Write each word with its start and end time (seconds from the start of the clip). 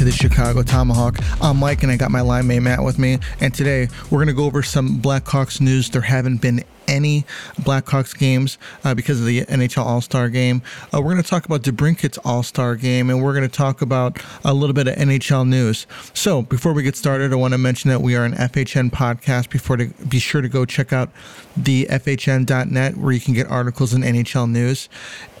to 0.00 0.04
the 0.06 0.10
Chicago 0.10 0.62
Tomahawk. 0.62 1.18
I'm 1.42 1.58
Mike 1.58 1.82
and 1.82 1.92
I 1.92 1.96
got 1.98 2.10
my 2.10 2.22
line 2.22 2.46
mate 2.46 2.60
Matt 2.60 2.82
with 2.82 2.98
me. 2.98 3.18
And 3.38 3.52
today 3.52 3.88
we're 4.10 4.20
to 4.28 4.32
go 4.32 4.46
over 4.46 4.62
some 4.62 4.98
Blackhawks 4.98 5.60
news. 5.60 5.90
There 5.90 6.00
haven't 6.00 6.40
been 6.40 6.64
any 6.90 7.24
Blackhawks 7.56 8.16
games 8.16 8.58
uh, 8.84 8.94
because 8.94 9.20
of 9.20 9.26
the 9.26 9.42
NHL 9.46 9.84
All 9.84 10.00
Star 10.00 10.28
game. 10.28 10.60
Uh, 10.92 11.00
we're 11.00 11.12
going 11.12 11.22
to 11.22 11.28
talk 11.28 11.46
about 11.46 11.62
DeBrincat's 11.62 12.18
All 12.18 12.42
Star 12.42 12.76
game 12.76 13.08
and 13.08 13.22
we're 13.22 13.32
going 13.32 13.48
to 13.48 13.56
talk 13.56 13.80
about 13.80 14.18
a 14.44 14.52
little 14.52 14.74
bit 14.74 14.88
of 14.88 14.96
NHL 14.96 15.48
news. 15.48 15.86
So 16.12 16.42
before 16.42 16.72
we 16.72 16.82
get 16.82 16.96
started, 16.96 17.32
I 17.32 17.36
want 17.36 17.54
to 17.54 17.58
mention 17.58 17.88
that 17.90 18.02
we 18.02 18.16
are 18.16 18.24
an 18.24 18.34
FHN 18.34 18.90
podcast. 18.90 19.48
Before 19.50 19.76
to 19.76 19.86
be 20.08 20.18
sure 20.18 20.42
to 20.42 20.48
go 20.48 20.64
check 20.64 20.92
out 20.92 21.10
the 21.56 21.86
FHN.net 21.88 22.96
where 22.96 23.12
you 23.12 23.20
can 23.20 23.34
get 23.34 23.46
articles 23.46 23.94
in 23.94 24.02
NHL 24.02 24.50
news, 24.50 24.88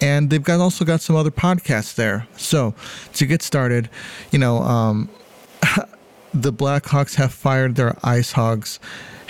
and 0.00 0.30
they've 0.30 0.42
got 0.42 0.60
also 0.60 0.84
got 0.84 1.00
some 1.00 1.16
other 1.16 1.30
podcasts 1.30 1.94
there. 1.94 2.26
So 2.36 2.74
to 3.14 3.26
get 3.26 3.42
started, 3.42 3.90
you 4.30 4.38
know. 4.38 4.58
Um, 4.58 5.10
the 6.32 6.52
Blackhawks 6.52 7.16
have 7.16 7.32
fired 7.32 7.74
their 7.74 7.98
Ice 8.04 8.32
Hogs 8.32 8.78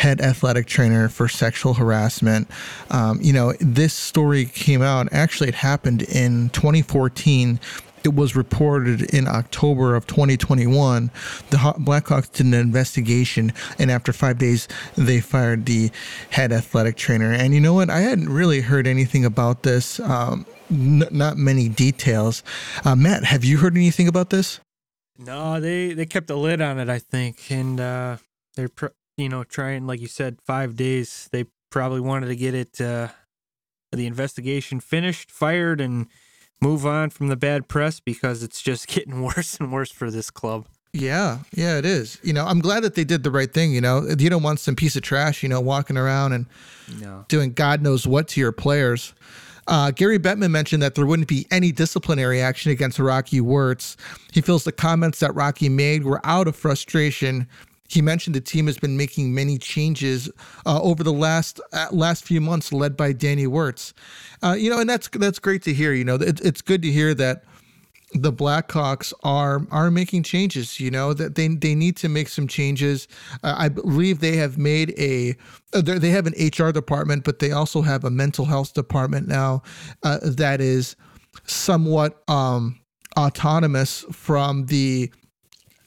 head 0.00 0.20
athletic 0.20 0.66
trainer 0.66 1.08
for 1.10 1.28
sexual 1.28 1.74
harassment. 1.74 2.48
Um, 2.90 3.20
you 3.20 3.34
know, 3.34 3.52
this 3.60 3.92
story 3.92 4.46
came 4.46 4.80
out, 4.80 5.12
actually, 5.12 5.50
it 5.50 5.54
happened 5.56 6.02
in 6.02 6.48
2014 6.50 7.60
it 8.02 8.14
was 8.14 8.34
reported 8.34 9.02
in 9.14 9.28
October 9.28 9.94
of 9.94 10.06
2021. 10.06 11.10
The 11.50 11.58
Blackhawks 11.58 12.32
did 12.32 12.46
an 12.46 12.54
investigation, 12.54 13.52
and 13.78 13.90
after 13.90 14.10
five 14.14 14.38
days, 14.38 14.68
they 14.96 15.20
fired 15.20 15.66
the 15.66 15.90
head 16.30 16.50
athletic 16.50 16.96
trainer. 16.96 17.30
And 17.30 17.52
you 17.52 17.60
know 17.60 17.74
what? 17.74 17.90
I 17.90 18.00
hadn't 18.00 18.30
really 18.30 18.62
heard 18.62 18.86
anything 18.86 19.26
about 19.26 19.64
this. 19.64 20.00
Um, 20.00 20.46
n- 20.70 21.08
not 21.10 21.36
many 21.36 21.68
details. 21.68 22.42
Uh, 22.86 22.96
Matt, 22.96 23.24
have 23.24 23.44
you 23.44 23.58
heard 23.58 23.76
anything 23.76 24.08
about 24.08 24.30
this? 24.30 24.60
No, 25.18 25.60
they 25.60 25.92
they 25.92 26.06
kept 26.06 26.30
a 26.30 26.36
lid 26.36 26.62
on 26.62 26.78
it, 26.78 26.88
I 26.88 26.98
think, 26.98 27.50
and 27.50 27.78
uh, 27.78 28.16
they're 28.56 28.70
pr- 28.70 28.96
you 29.20 29.28
know 29.28 29.44
trying, 29.44 29.86
like 29.86 30.00
you 30.00 30.08
said, 30.08 30.38
five 30.42 30.76
days. 30.76 31.28
They 31.32 31.46
probably 31.70 32.00
wanted 32.00 32.26
to 32.26 32.36
get 32.36 32.54
it 32.54 32.80
uh, 32.80 33.08
the 33.92 34.06
investigation 34.06 34.80
finished, 34.80 35.30
fired, 35.30 35.80
and 35.80 36.06
move 36.60 36.86
on 36.86 37.10
from 37.10 37.28
the 37.28 37.36
bad 37.36 37.68
press 37.68 38.00
because 38.00 38.42
it's 38.42 38.62
just 38.62 38.86
getting 38.88 39.22
worse 39.22 39.56
and 39.58 39.72
worse 39.72 39.90
for 39.90 40.10
this 40.10 40.30
club. 40.30 40.66
Yeah, 40.92 41.38
yeah, 41.54 41.78
it 41.78 41.86
is. 41.86 42.18
You 42.22 42.32
know, 42.32 42.44
I'm 42.44 42.58
glad 42.58 42.82
that 42.82 42.96
they 42.96 43.04
did 43.04 43.22
the 43.22 43.30
right 43.30 43.52
thing. 43.52 43.72
You 43.72 43.80
know, 43.80 44.08
you 44.18 44.28
don't 44.28 44.42
want 44.42 44.58
some 44.58 44.74
piece 44.74 44.96
of 44.96 45.02
trash, 45.02 45.42
you 45.42 45.48
know, 45.48 45.60
walking 45.60 45.96
around 45.96 46.32
and 46.32 46.46
no. 47.00 47.24
doing 47.28 47.52
God 47.52 47.80
knows 47.80 48.08
what 48.08 48.26
to 48.28 48.40
your 48.40 48.50
players. 48.50 49.14
Uh, 49.68 49.92
Gary 49.92 50.18
Bettman 50.18 50.50
mentioned 50.50 50.82
that 50.82 50.96
there 50.96 51.06
wouldn't 51.06 51.28
be 51.28 51.46
any 51.52 51.70
disciplinary 51.70 52.40
action 52.40 52.72
against 52.72 52.98
Rocky 52.98 53.40
Wirtz. 53.40 53.96
He 54.32 54.40
feels 54.40 54.64
the 54.64 54.72
comments 54.72 55.20
that 55.20 55.32
Rocky 55.36 55.68
made 55.68 56.02
were 56.02 56.20
out 56.24 56.48
of 56.48 56.56
frustration. 56.56 57.46
He 57.90 58.00
mentioned 58.00 58.36
the 58.36 58.40
team 58.40 58.68
has 58.68 58.78
been 58.78 58.96
making 58.96 59.34
many 59.34 59.58
changes 59.58 60.30
uh, 60.64 60.80
over 60.80 61.02
the 61.02 61.12
last 61.12 61.60
uh, 61.72 61.88
last 61.90 62.24
few 62.24 62.40
months, 62.40 62.72
led 62.72 62.96
by 62.96 63.12
Danny 63.12 63.48
Wirtz. 63.48 63.94
Uh, 64.44 64.54
you 64.56 64.70
know, 64.70 64.78
and 64.78 64.88
that's 64.88 65.08
that's 65.08 65.40
great 65.40 65.62
to 65.64 65.74
hear. 65.74 65.92
You 65.92 66.04
know, 66.04 66.14
it, 66.14 66.40
it's 66.40 66.62
good 66.62 66.82
to 66.82 66.92
hear 66.92 67.14
that 67.14 67.42
the 68.12 68.32
Blackhawks 68.32 69.12
are 69.24 69.66
are 69.72 69.90
making 69.90 70.22
changes. 70.22 70.78
You 70.78 70.92
know 70.92 71.12
that 71.14 71.34
they 71.34 71.48
they 71.48 71.74
need 71.74 71.96
to 71.96 72.08
make 72.08 72.28
some 72.28 72.46
changes. 72.46 73.08
Uh, 73.42 73.56
I 73.58 73.68
believe 73.68 74.20
they 74.20 74.36
have 74.36 74.56
made 74.56 74.94
a 74.96 75.34
uh, 75.72 75.82
they 75.82 76.10
have 76.10 76.28
an 76.28 76.34
HR 76.38 76.70
department, 76.70 77.24
but 77.24 77.40
they 77.40 77.50
also 77.50 77.82
have 77.82 78.04
a 78.04 78.10
mental 78.10 78.44
health 78.44 78.72
department 78.72 79.26
now 79.26 79.64
uh, 80.04 80.18
that 80.22 80.60
is 80.60 80.94
somewhat 81.44 82.22
um, 82.28 82.78
autonomous 83.18 84.04
from 84.12 84.66
the 84.66 85.10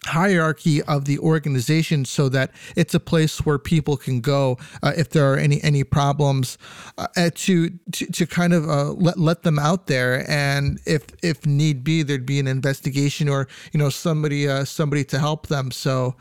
hierarchy 0.06 0.82
of 0.84 1.06
the 1.06 1.20
organization 1.20 2.06
so 2.06 2.30
that 2.30 2.52
it's 2.76 2.94
a 2.94 3.00
place 3.00 3.46
where 3.46 3.58
people 3.58 3.98
can 3.98 4.22
go 4.22 4.58
uh, 4.82 4.94
if 4.96 5.10
there 5.10 5.32
are 5.32 5.38
any 5.38 5.62
any 5.64 5.84
problems 5.84 6.58
uh, 6.98 7.08
to, 7.36 7.70
to 7.92 8.06
to 8.08 8.26
kind 8.26 8.54
of 8.54 8.70
uh, 8.70 8.92
let 8.92 9.18
let 9.18 9.44
them 9.44 9.60
out 9.60 9.88
there. 9.88 10.30
And 10.30 10.80
if 10.86 11.06
if 11.22 11.46
need 11.46 11.84
be 11.84 12.04
there'd 12.04 12.26
be 12.26 12.40
an 12.40 12.48
investigation 12.48 13.30
or 13.30 13.48
you 13.72 13.78
know 13.78 13.90
somebody 13.90 14.48
uh, 14.48 14.66
somebody 14.66 15.04
to 15.06 15.20
help 15.20 15.48
them. 15.48 15.72
So 15.72 16.16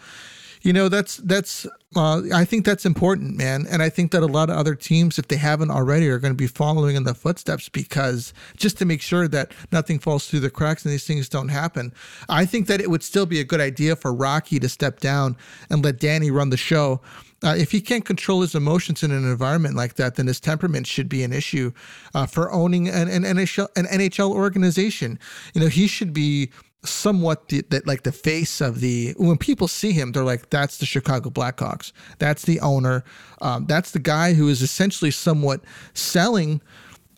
you 0.63 0.73
know 0.73 0.89
that's 0.89 1.17
that's 1.19 1.67
uh, 1.95 2.23
I 2.33 2.45
think 2.45 2.65
that's 2.65 2.87
important, 2.87 3.37
man, 3.37 3.67
and 3.69 3.83
I 3.83 3.89
think 3.89 4.13
that 4.13 4.23
a 4.23 4.27
lot 4.27 4.51
of 4.51 4.57
other 4.57 4.75
teams, 4.75 5.19
if 5.19 5.29
they 5.29 5.37
haven't 5.37 5.71
already, 5.71 6.09
are 6.09 6.19
going 6.19 6.33
to 6.33 6.37
be 6.37 6.47
following 6.47 6.97
in 6.97 7.05
the 7.05 7.15
footsteps 7.15 7.69
because 7.69 8.33
just 8.57 8.79
to 8.79 8.85
make 8.85 9.03
sure 9.03 9.29
that 9.29 9.53
nothing 9.71 9.99
falls 9.99 10.29
through 10.29 10.41
the 10.41 10.51
cracks 10.51 10.85
and 10.85 10.93
these 10.93 11.07
things 11.07 11.29
don't 11.29 11.49
happen. 11.49 11.93
I 12.29 12.47
think 12.47 12.67
that 12.69 12.81
it 12.81 12.91
would 12.91 13.03
still 13.03 13.27
be 13.27 13.41
a 13.41 13.45
good 13.45 13.61
idea 13.61 13.97
for 13.97 14.13
Rocky 14.13 14.59
to 14.61 14.69
step 14.69 15.01
down 15.01 15.37
and 15.69 15.85
let 15.85 16.01
Danny 16.01 16.31
run 16.31 16.51
the 16.51 16.57
show. 16.57 17.01
Uh, 17.45 17.55
if 17.59 17.73
he 17.73 17.81
can't 17.81 18.05
control 18.05 18.41
his 18.41 18.55
emotions 18.55 19.03
in 19.03 19.11
an 19.11 19.25
environment 19.25 19.75
like 19.75 19.95
that, 19.95 20.15
then 20.15 20.29
his 20.29 20.39
temperament 20.39 20.87
should 20.87 21.09
be 21.09 21.25
an 21.25 21.33
issue 21.33 21.73
uh, 22.15 22.25
for 22.25 22.53
owning 22.53 22.89
an, 22.89 23.09
an, 23.09 23.25
NHL, 23.25 23.69
an 23.77 23.87
NHL 23.87 24.31
organization. 24.31 25.19
You 25.53 25.63
know, 25.63 25.69
he 25.69 25.89
should 25.89 26.13
be 26.13 26.51
somewhat 26.85 27.49
the, 27.49 27.63
the, 27.71 27.83
like 27.87 28.03
the 28.03 28.13
face 28.13 28.61
of 28.61 28.81
the 28.81 29.15
when 29.17 29.39
people 29.39 29.69
see 29.69 29.93
him 29.93 30.11
they're 30.11 30.25
like 30.25 30.51
that's 30.51 30.79
the 30.79 30.87
chicago 30.87 31.31
blackhawks. 31.31 31.93
That's 32.19 32.43
the 32.45 32.61
owner. 32.61 33.05
Um, 33.41 33.67
that's 33.67 33.91
the 33.91 33.99
guy 33.99 34.35
who 34.35 34.49
is 34.49 34.63
essentially 34.63 35.11
somewhat 35.11 35.61
selling 35.95 36.61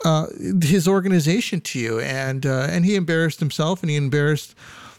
uh, 0.05 0.27
his 0.63 0.89
organization 0.89 1.61
to 1.63 1.79
you. 1.79 2.01
And 2.01 2.47
uh, 2.47 2.67
and 2.71 2.85
he 2.85 2.95
embarrassed 2.95 3.41
himself 3.41 3.83
and 3.83 3.91
he 3.91 3.97
embarrassed 3.97 4.55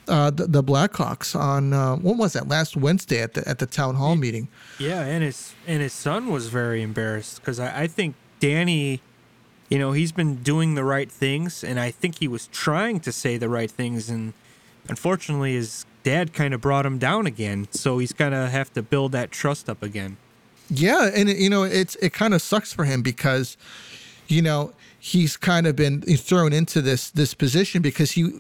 uh, 0.07 0.29
the, 0.29 0.45
the, 0.45 0.63
Blackhawks 0.63 1.35
on 1.35 1.73
uh, 1.73 1.95
what 1.95 2.17
was 2.17 2.33
that? 2.33 2.47
Last 2.47 2.77
Wednesday 2.77 3.21
at 3.21 3.33
the 3.33 3.47
at 3.47 3.59
the 3.59 3.65
town 3.65 3.95
hall 3.95 4.15
meeting. 4.15 4.47
Yeah, 4.79 5.01
and 5.01 5.23
his 5.23 5.53
and 5.65 5.81
his 5.81 5.93
son 5.93 6.31
was 6.31 6.47
very 6.47 6.81
embarrassed 6.81 7.41
because 7.41 7.59
I, 7.59 7.83
I 7.83 7.87
think 7.87 8.15
Danny, 8.39 9.01
you 9.69 9.79
know, 9.79 9.93
he's 9.93 10.11
been 10.11 10.43
doing 10.43 10.75
the 10.75 10.83
right 10.83 11.11
things, 11.11 11.63
and 11.63 11.79
I 11.79 11.89
think 11.89 12.19
he 12.19 12.27
was 12.27 12.47
trying 12.47 12.99
to 13.01 13.11
say 13.11 13.37
the 13.37 13.49
right 13.49 13.71
things, 13.71 14.09
and 14.09 14.33
unfortunately, 14.87 15.53
his 15.53 15.85
dad 16.03 16.33
kind 16.33 16.53
of 16.53 16.61
brought 16.61 16.85
him 16.85 16.97
down 16.97 17.25
again. 17.25 17.67
So 17.71 17.97
he's 17.97 18.13
going 18.13 18.31
to 18.31 18.49
have 18.49 18.71
to 18.73 18.81
build 18.81 19.11
that 19.13 19.31
trust 19.31 19.69
up 19.69 19.83
again. 19.83 20.17
Yeah, 20.69 21.11
and 21.13 21.29
you 21.29 21.49
know 21.49 21.63
it's 21.63 21.95
it 21.97 22.13
kind 22.13 22.33
of 22.33 22.41
sucks 22.41 22.73
for 22.73 22.85
him 22.85 23.01
because 23.03 23.55
you 24.27 24.41
know 24.41 24.73
he's 24.99 25.37
kind 25.37 25.67
of 25.67 25.75
been 25.75 26.01
thrown 26.01 26.53
into 26.53 26.81
this 26.81 27.11
this 27.11 27.33
position 27.35 27.81
because 27.81 28.11
he 28.11 28.39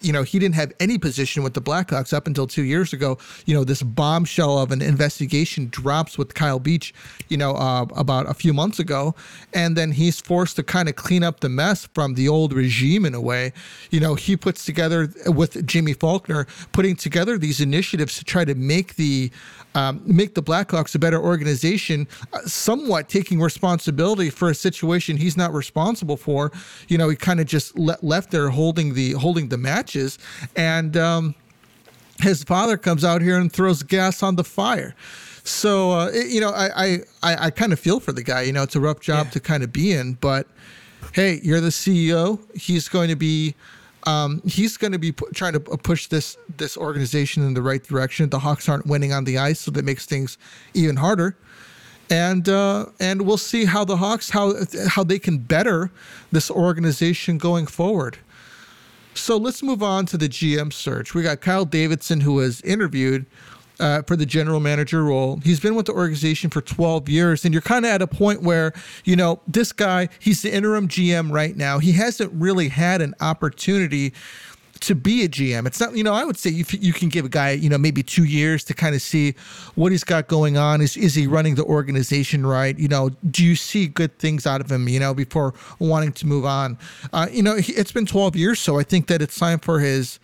you 0.00 0.12
know, 0.12 0.22
he 0.22 0.38
didn't 0.38 0.54
have 0.54 0.72
any 0.78 0.98
position 0.98 1.42
with 1.42 1.54
the 1.54 1.62
Blackhawks 1.62 2.12
up 2.12 2.26
until 2.26 2.46
two 2.46 2.62
years 2.62 2.92
ago. 2.92 3.18
You 3.46 3.54
know, 3.54 3.64
this 3.64 3.82
bombshell 3.82 4.58
of 4.58 4.70
an 4.70 4.82
investigation 4.82 5.68
drops 5.70 6.18
with 6.18 6.34
Kyle 6.34 6.58
Beach, 6.58 6.94
you 7.28 7.36
know, 7.36 7.54
uh, 7.56 7.86
about 7.96 8.28
a 8.28 8.34
few 8.34 8.52
months 8.52 8.78
ago. 8.78 9.14
And 9.54 9.76
then 9.76 9.92
he's 9.92 10.20
forced 10.20 10.56
to 10.56 10.62
kind 10.62 10.88
of 10.88 10.96
clean 10.96 11.22
up 11.22 11.40
the 11.40 11.48
mess 11.48 11.88
from 11.94 12.14
the 12.14 12.28
old 12.28 12.52
regime 12.52 13.04
in 13.04 13.14
a 13.14 13.20
way. 13.20 13.52
You 13.90 14.00
know, 14.00 14.14
he 14.14 14.36
puts 14.36 14.64
together 14.64 15.08
with 15.26 15.66
Jimmy 15.66 15.94
Faulkner, 15.94 16.46
putting 16.72 16.96
together 16.96 17.38
these 17.38 17.60
initiatives 17.60 18.18
to 18.18 18.24
try 18.24 18.44
to 18.44 18.54
make 18.54 18.96
the 18.96 19.30
um, 19.74 20.00
make 20.06 20.34
the 20.34 20.42
Blackhawks 20.42 20.94
a 20.94 20.98
better 20.98 21.22
organization, 21.22 22.08
uh, 22.32 22.40
somewhat 22.46 23.10
taking 23.10 23.40
responsibility 23.40 24.30
for 24.30 24.48
a 24.48 24.54
situation 24.54 25.18
he's 25.18 25.36
not 25.36 25.52
responsible 25.52 26.16
for. 26.16 26.50
You 26.88 26.96
know, 26.96 27.10
he 27.10 27.16
kind 27.16 27.40
of 27.40 27.46
just 27.46 27.78
le- 27.78 27.98
left 28.00 28.30
there 28.30 28.48
holding 28.48 28.94
the 28.94 29.12
holding 29.12 29.48
the 29.48 29.58
matches, 29.86 30.18
and 30.56 30.96
um, 30.96 31.34
his 32.20 32.42
father 32.42 32.76
comes 32.76 33.04
out 33.04 33.22
here 33.22 33.38
and 33.38 33.52
throws 33.52 33.82
gas 33.82 34.22
on 34.22 34.36
the 34.36 34.44
fire. 34.44 34.94
So 35.44 35.92
uh, 35.92 36.10
it, 36.12 36.28
you 36.28 36.40
know, 36.40 36.50
I 36.50 36.66
I, 36.84 36.98
I, 37.22 37.46
I 37.46 37.50
kind 37.50 37.72
of 37.72 37.78
feel 37.78 38.00
for 38.00 38.12
the 38.12 38.22
guy. 38.22 38.42
You 38.42 38.52
know, 38.52 38.64
it's 38.64 38.74
a 38.74 38.80
rough 38.80 39.00
job 39.00 39.26
yeah. 39.26 39.32
to 39.32 39.40
kind 39.40 39.62
of 39.62 39.72
be 39.72 39.92
in, 39.92 40.14
but 40.14 40.48
hey, 41.12 41.40
you're 41.42 41.60
the 41.60 41.68
CEO. 41.68 42.40
He's 42.56 42.88
going 42.88 43.08
to 43.10 43.16
be 43.16 43.54
um, 44.06 44.42
he's 44.44 44.76
going 44.76 44.92
to 44.92 44.98
be 44.98 45.12
trying 45.34 45.52
to 45.52 45.60
push 45.60 46.08
this 46.08 46.36
this 46.56 46.76
organization 46.76 47.44
in 47.44 47.54
the 47.54 47.62
right 47.62 47.82
direction. 47.82 48.28
The 48.30 48.40
Hawks 48.40 48.68
aren't 48.68 48.86
winning 48.86 49.12
on 49.12 49.24
the 49.24 49.38
ice, 49.38 49.60
so 49.60 49.70
that 49.70 49.84
makes 49.84 50.04
things 50.04 50.36
even 50.74 50.96
harder. 50.96 51.36
And 52.10 52.48
uh, 52.48 52.86
and 52.98 53.22
we'll 53.22 53.36
see 53.36 53.66
how 53.66 53.84
the 53.84 53.96
Hawks 53.96 54.30
how 54.30 54.54
how 54.88 55.04
they 55.04 55.20
can 55.20 55.38
better 55.38 55.92
this 56.32 56.50
organization 56.50 57.38
going 57.38 57.66
forward. 57.66 58.18
So 59.16 59.36
let's 59.36 59.62
move 59.62 59.82
on 59.82 60.06
to 60.06 60.18
the 60.18 60.28
GM 60.28 60.72
search. 60.72 61.14
We 61.14 61.22
got 61.22 61.40
Kyle 61.40 61.64
Davidson, 61.64 62.20
who 62.20 62.34
was 62.34 62.60
interviewed 62.62 63.26
uh, 63.80 64.02
for 64.02 64.16
the 64.16 64.26
general 64.26 64.60
manager 64.60 65.04
role. 65.04 65.40
He's 65.42 65.60
been 65.60 65.74
with 65.74 65.86
the 65.86 65.92
organization 65.92 66.50
for 66.50 66.60
12 66.60 67.08
years, 67.08 67.44
and 67.44 67.52
you're 67.52 67.62
kind 67.62 67.84
of 67.84 67.92
at 67.92 68.02
a 68.02 68.06
point 68.06 68.42
where, 68.42 68.72
you 69.04 69.16
know, 69.16 69.40
this 69.46 69.72
guy, 69.72 70.08
he's 70.18 70.42
the 70.42 70.52
interim 70.52 70.88
GM 70.88 71.32
right 71.32 71.56
now. 71.56 71.78
He 71.78 71.92
hasn't 71.92 72.32
really 72.32 72.68
had 72.68 73.00
an 73.00 73.14
opportunity 73.20 74.12
to 74.86 74.94
be 74.94 75.24
a 75.24 75.28
GM. 75.28 75.66
It's 75.66 75.80
not, 75.80 75.96
you 75.96 76.04
know, 76.04 76.14
I 76.14 76.24
would 76.24 76.36
say 76.36 76.50
you, 76.50 76.64
you 76.70 76.92
can 76.92 77.08
give 77.08 77.24
a 77.24 77.28
guy, 77.28 77.50
you 77.50 77.68
know, 77.68 77.76
maybe 77.76 78.02
two 78.02 78.24
years 78.24 78.62
to 78.64 78.74
kind 78.74 78.94
of 78.94 79.02
see 79.02 79.34
what 79.74 79.90
he's 79.90 80.04
got 80.04 80.28
going 80.28 80.56
on. 80.56 80.80
Is 80.80 80.96
is 80.96 81.14
he 81.14 81.26
running 81.26 81.56
the 81.56 81.64
organization 81.64 82.46
right? 82.46 82.78
You 82.78 82.88
know, 82.88 83.10
do 83.30 83.44
you 83.44 83.56
see 83.56 83.88
good 83.88 84.16
things 84.18 84.46
out 84.46 84.60
of 84.60 84.70
him? 84.70 84.88
You 84.88 85.00
know, 85.00 85.12
before 85.12 85.54
wanting 85.80 86.12
to 86.12 86.26
move 86.26 86.44
on. 86.44 86.78
Uh, 87.12 87.26
you 87.30 87.42
know, 87.42 87.56
it's 87.56 87.92
been 87.92 88.06
12 88.06 88.36
years, 88.36 88.60
so 88.60 88.78
I 88.78 88.84
think 88.84 89.08
that 89.08 89.20
it's 89.20 89.38
time 89.38 89.58
for 89.58 89.80
his 89.80 90.20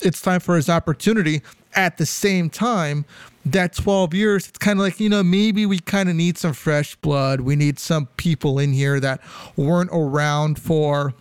it's 0.00 0.20
time 0.20 0.40
for 0.40 0.56
his 0.56 0.68
opportunity. 0.68 1.42
At 1.74 1.96
the 1.96 2.04
same 2.04 2.50
time, 2.50 3.06
that 3.46 3.74
12 3.74 4.12
years, 4.14 4.48
it's 4.48 4.58
kind 4.58 4.78
of 4.78 4.84
like, 4.84 5.00
you 5.00 5.08
know, 5.08 5.22
maybe 5.22 5.64
we 5.64 5.78
kind 5.78 6.08
of 6.08 6.14
need 6.14 6.36
some 6.36 6.52
fresh 6.52 6.96
blood. 6.96 7.40
We 7.40 7.56
need 7.56 7.78
some 7.78 8.06
people 8.16 8.58
in 8.58 8.72
here 8.72 9.00
that 9.00 9.20
weren't 9.56 9.90
around 9.90 10.60
for, 10.60 11.14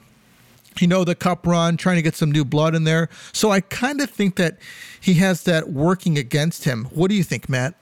you 0.79 0.87
know, 0.87 1.03
the 1.03 1.15
cup 1.15 1.45
run, 1.45 1.77
trying 1.77 1.97
to 1.97 2.01
get 2.01 2.15
some 2.15 2.31
new 2.31 2.45
blood 2.45 2.75
in 2.75 2.83
there. 2.83 3.09
So 3.33 3.51
I 3.51 3.61
kind 3.61 4.01
of 4.01 4.09
think 4.09 4.35
that 4.35 4.57
he 4.99 5.15
has 5.15 5.43
that 5.43 5.69
working 5.69 6.17
against 6.17 6.63
him. 6.63 6.85
What 6.85 7.09
do 7.09 7.15
you 7.15 7.23
think, 7.23 7.49
Matt? 7.49 7.75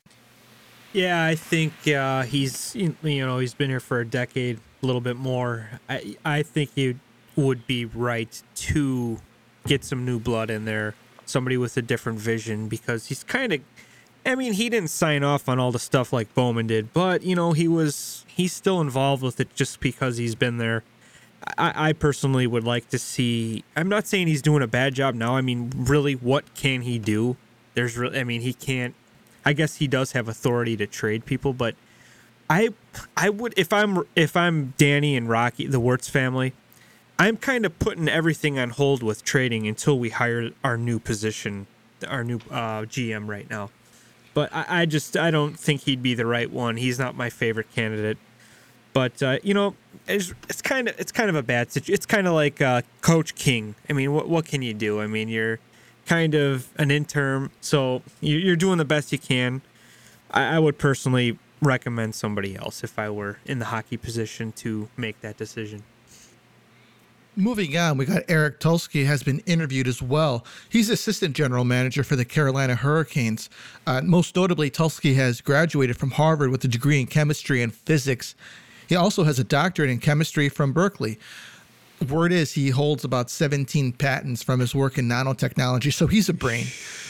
Yeah, 0.91 1.24
I 1.24 1.36
think 1.36 1.88
uh, 1.88 2.24
he's, 2.24 2.75
you 2.75 2.95
know, 3.03 3.38
he's 3.38 3.53
been 3.53 3.69
here 3.69 3.80
for 3.80 4.00
a 4.00 4.06
decade, 4.06 4.59
a 4.81 4.86
little 4.86 5.01
bit 5.01 5.18
more. 5.18 5.69
I, 5.88 6.18
I 6.25 6.41
think 6.41 6.71
he 6.74 6.95
would 7.36 7.68
be 7.68 7.86
right 7.86 8.41
to 8.56 9.19
get 9.68 9.83
some 9.83 10.03
new 10.03 10.19
blood 10.19 10.50
in 10.50 10.65
there, 10.65 10.95
somebody 11.25 11.57
with 11.57 11.77
a 11.77 11.81
different 11.81 12.19
vision, 12.19 12.68
because 12.68 13.07
he's 13.07 13.24
kind 13.24 13.53
of. 13.53 13.62
I 14.25 14.35
mean, 14.35 14.53
he 14.53 14.69
didn't 14.69 14.89
sign 14.89 15.24
off 15.24 15.47
on 15.47 15.59
all 15.59 15.71
the 15.71 15.80
stuff 15.80 16.12
like 16.12 16.33
Bowman 16.33 16.68
did, 16.68 16.92
but 16.92 17.24
you 17.24 17.35
know, 17.35 17.53
he 17.53 17.68
was 17.68 18.25
he's 18.27 18.51
still 18.51 18.81
involved 18.81 19.24
with 19.24 19.39
it 19.39 19.53
just 19.56 19.80
because 19.80 20.18
he's 20.18 20.35
been 20.35 20.57
there. 20.57 20.83
I, 21.57 21.89
I 21.89 21.94
personally 21.94 22.47
would 22.47 22.63
like 22.63 22.89
to 22.89 23.00
see. 23.00 23.63
I'm 23.75 23.89
not 23.89 24.07
saying 24.07 24.27
he's 24.27 24.41
doing 24.41 24.62
a 24.62 24.68
bad 24.68 24.94
job 24.94 25.15
now. 25.15 25.36
I 25.36 25.41
mean, 25.41 25.71
really, 25.75 26.13
what 26.13 26.53
can 26.56 26.81
he 26.81 27.00
do? 27.00 27.38
There's 27.74 27.97
really, 27.97 28.19
I 28.19 28.24
mean, 28.24 28.41
he 28.41 28.53
can't. 28.53 28.95
I 29.45 29.53
guess 29.53 29.77
he 29.77 29.88
does 29.88 30.12
have 30.12 30.27
authority 30.27 30.75
to 30.77 30.86
trade 30.86 31.25
people, 31.25 31.53
but 31.53 31.75
I, 32.50 32.69
I 33.15 33.30
would 33.30 33.53
if 33.57 33.71
I'm 33.71 34.03
if 34.15 34.36
I'm 34.36 34.74
Danny 34.77 35.15
and 35.15 35.30
Rocky, 35.30 35.65
the 35.65 35.80
Wirtz 35.80 36.09
family, 36.09 36.53
I'm 37.18 37.38
kind 37.38 37.65
of 37.65 37.77
putting 37.80 38.07
everything 38.07 38.57
on 38.57 38.71
hold 38.71 39.03
with 39.03 39.24
trading 39.24 39.68
until 39.68 40.00
we 40.00 40.09
hire 40.09 40.51
our 40.63 40.77
new 40.77 41.00
position, 41.00 41.68
our 42.07 42.24
new 42.24 42.38
uh, 42.50 42.83
GM 42.83 43.27
right 43.27 43.50
now. 43.50 43.69
But 44.33 44.53
I, 44.53 44.81
I, 44.81 44.85
just 44.85 45.18
I 45.18 45.31
don't 45.31 45.59
think 45.59 45.81
he'd 45.81 46.01
be 46.01 46.13
the 46.13 46.25
right 46.25 46.50
one. 46.50 46.77
He's 46.77 46.97
not 46.97 47.15
my 47.15 47.30
favorite 47.30 47.71
candidate. 47.74 48.18
But 48.94 49.21
uh, 49.21 49.38
you 49.44 49.53
know, 49.53 49.75
it's, 50.07 50.33
it's 50.50 50.62
kind 50.62 50.88
of 50.88 51.00
it's 51.00 51.12
kind 51.12 51.30
of 51.30 51.36
a 51.36 51.44
bad 51.44 51.71
situation. 51.71 51.94
It's 51.94 52.06
kind 52.06 52.27
of 52.27 52.33
like 52.33 52.62
uh, 52.62 52.81
Coach 53.01 53.36
King. 53.36 53.75
I 53.89 53.94
mean, 53.94 54.13
what 54.13 54.27
what 54.27 54.45
can 54.45 54.62
you 54.62 54.74
do? 54.74 55.01
I 55.01 55.07
mean, 55.07 55.30
you're 55.30 55.59
kind 56.06 56.33
of 56.33 56.69
an 56.77 56.89
interim, 56.89 57.51
so 57.62 58.01
you're 58.19 58.56
doing 58.56 58.77
the 58.77 58.86
best 58.86 59.12
you 59.12 59.19
can. 59.19 59.62
I, 60.31 60.56
I 60.56 60.59
would 60.59 60.77
personally 60.77 61.38
recommend 61.62 62.15
somebody 62.15 62.56
else 62.56 62.83
if 62.83 62.97
I 62.97 63.09
were 63.09 63.38
in 63.45 63.59
the 63.59 63.65
hockey 63.65 63.97
position 63.97 64.51
to 64.53 64.89
make 64.97 65.21
that 65.21 65.38
decision. 65.38 65.83
Moving 67.35 67.77
on, 67.77 67.97
we 67.97 68.06
got 68.06 68.24
Eric 68.27 68.59
Tulsky 68.59 69.06
has 69.06 69.24
been 69.24 69.39
interviewed 69.45 69.88
as 69.88 70.01
well. 70.01 70.45
He's 70.68 70.89
assistant 70.89 71.35
general 71.35 71.63
manager 71.63 72.03
for 72.03 72.15
the 72.18 72.25
Carolina 72.25 72.75
Hurricanes. 72.75 73.50
Uh, 73.88 74.01
most 74.01 74.35
notably, 74.35 74.69
Tulsky 74.69 75.15
has 75.15 75.39
graduated 75.39 75.95
from 75.95 76.12
Harvard 76.12 76.50
with 76.50 76.63
a 76.65 76.68
degree 76.68 77.00
in 77.00 77.07
chemistry 77.07 77.62
and 77.62 77.74
physics. 77.74 78.35
He 78.89 78.95
also 78.95 79.24
has 79.24 79.38
a 79.38 79.44
doctorate 79.44 79.91
in 79.91 80.00
chemistry 80.00 80.50
from 80.50 80.74
Berkeley 80.74 81.19
word 82.07 82.31
is 82.31 82.53
he 82.53 82.69
holds 82.69 83.03
about 83.03 83.29
17 83.29 83.93
patents 83.93 84.43
from 84.43 84.59
his 84.59 84.73
work 84.73 84.97
in 84.97 85.07
nanotechnology. 85.07 85.93
So 85.93 86.07
he's 86.07 86.29
a 86.29 86.33
brain. 86.33 86.65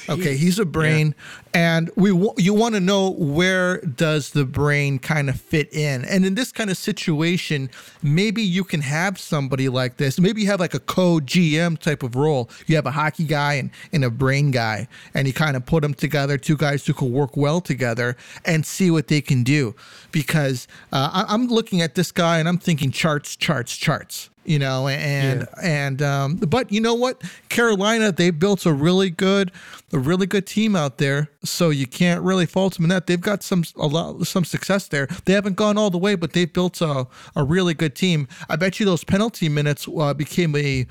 Okay, 0.09 0.37
he's 0.37 0.57
a 0.57 0.65
brain, 0.65 1.13
yeah. 1.53 1.77
and 1.77 1.91
we 1.95 2.09
w- 2.09 2.33
you 2.37 2.55
want 2.55 2.73
to 2.73 2.79
know 2.81 3.11
where 3.11 3.79
does 3.81 4.31
the 4.31 4.43
brain 4.43 4.97
kind 4.97 5.29
of 5.29 5.39
fit 5.39 5.71
in? 5.71 6.03
And 6.03 6.25
in 6.25 6.33
this 6.33 6.51
kind 6.51 6.71
of 6.71 6.77
situation, 6.77 7.69
maybe 8.01 8.41
you 8.41 8.63
can 8.63 8.81
have 8.81 9.19
somebody 9.19 9.69
like 9.69 9.97
this. 9.97 10.19
Maybe 10.19 10.41
you 10.41 10.47
have 10.47 10.59
like 10.59 10.73
a 10.73 10.79
co-GM 10.79 11.77
type 11.77 12.01
of 12.01 12.15
role. 12.15 12.49
You 12.65 12.75
have 12.75 12.87
a 12.87 12.91
hockey 12.91 13.25
guy 13.25 13.53
and, 13.55 13.69
and 13.93 14.03
a 14.03 14.09
brain 14.09 14.49
guy, 14.49 14.87
and 15.13 15.27
you 15.27 15.33
kind 15.33 15.55
of 15.55 15.67
put 15.67 15.83
them 15.83 15.93
together, 15.93 16.39
two 16.39 16.57
guys 16.57 16.87
who 16.87 16.93
can 16.93 17.11
work 17.11 17.37
well 17.37 17.61
together, 17.61 18.17
and 18.45 18.65
see 18.65 18.89
what 18.89 19.09
they 19.09 19.21
can 19.21 19.43
do. 19.43 19.75
Because 20.11 20.67
uh, 20.91 21.11
I- 21.13 21.31
I'm 21.31 21.47
looking 21.49 21.81
at 21.83 21.93
this 21.93 22.11
guy 22.11 22.39
and 22.39 22.49
I'm 22.49 22.57
thinking 22.57 22.89
charts, 22.91 23.35
charts, 23.35 23.77
charts 23.77 24.31
you 24.45 24.57
know 24.57 24.87
and 24.87 25.41
yeah. 25.41 25.61
and 25.61 26.01
um 26.01 26.35
but 26.35 26.71
you 26.71 26.79
know 26.79 26.93
what 26.93 27.21
carolina 27.49 28.11
they 28.11 28.31
built 28.31 28.65
a 28.65 28.73
really 28.73 29.09
good 29.09 29.51
a 29.93 29.99
really 29.99 30.25
good 30.25 30.45
team 30.45 30.75
out 30.75 30.97
there 30.97 31.29
so 31.43 31.69
you 31.69 31.85
can't 31.85 32.23
really 32.23 32.45
fault 32.45 32.75
them 32.75 32.85
in 32.85 32.89
that 32.89 33.07
they've 33.07 33.21
got 33.21 33.43
some 33.43 33.63
a 33.75 33.87
lot 33.87 34.25
some 34.25 34.45
success 34.45 34.87
there 34.87 35.07
they 35.25 35.33
haven't 35.33 35.55
gone 35.55 35.77
all 35.77 35.89
the 35.89 35.97
way 35.97 36.15
but 36.15 36.33
they've 36.33 36.53
built 36.53 36.81
a, 36.81 37.05
a 37.35 37.43
really 37.43 37.73
good 37.73 37.95
team 37.95 38.27
i 38.49 38.55
bet 38.55 38.79
you 38.79 38.85
those 38.85 39.03
penalty 39.03 39.49
minutes 39.49 39.87
uh, 39.97 40.13
became 40.13 40.55
a 40.55 40.85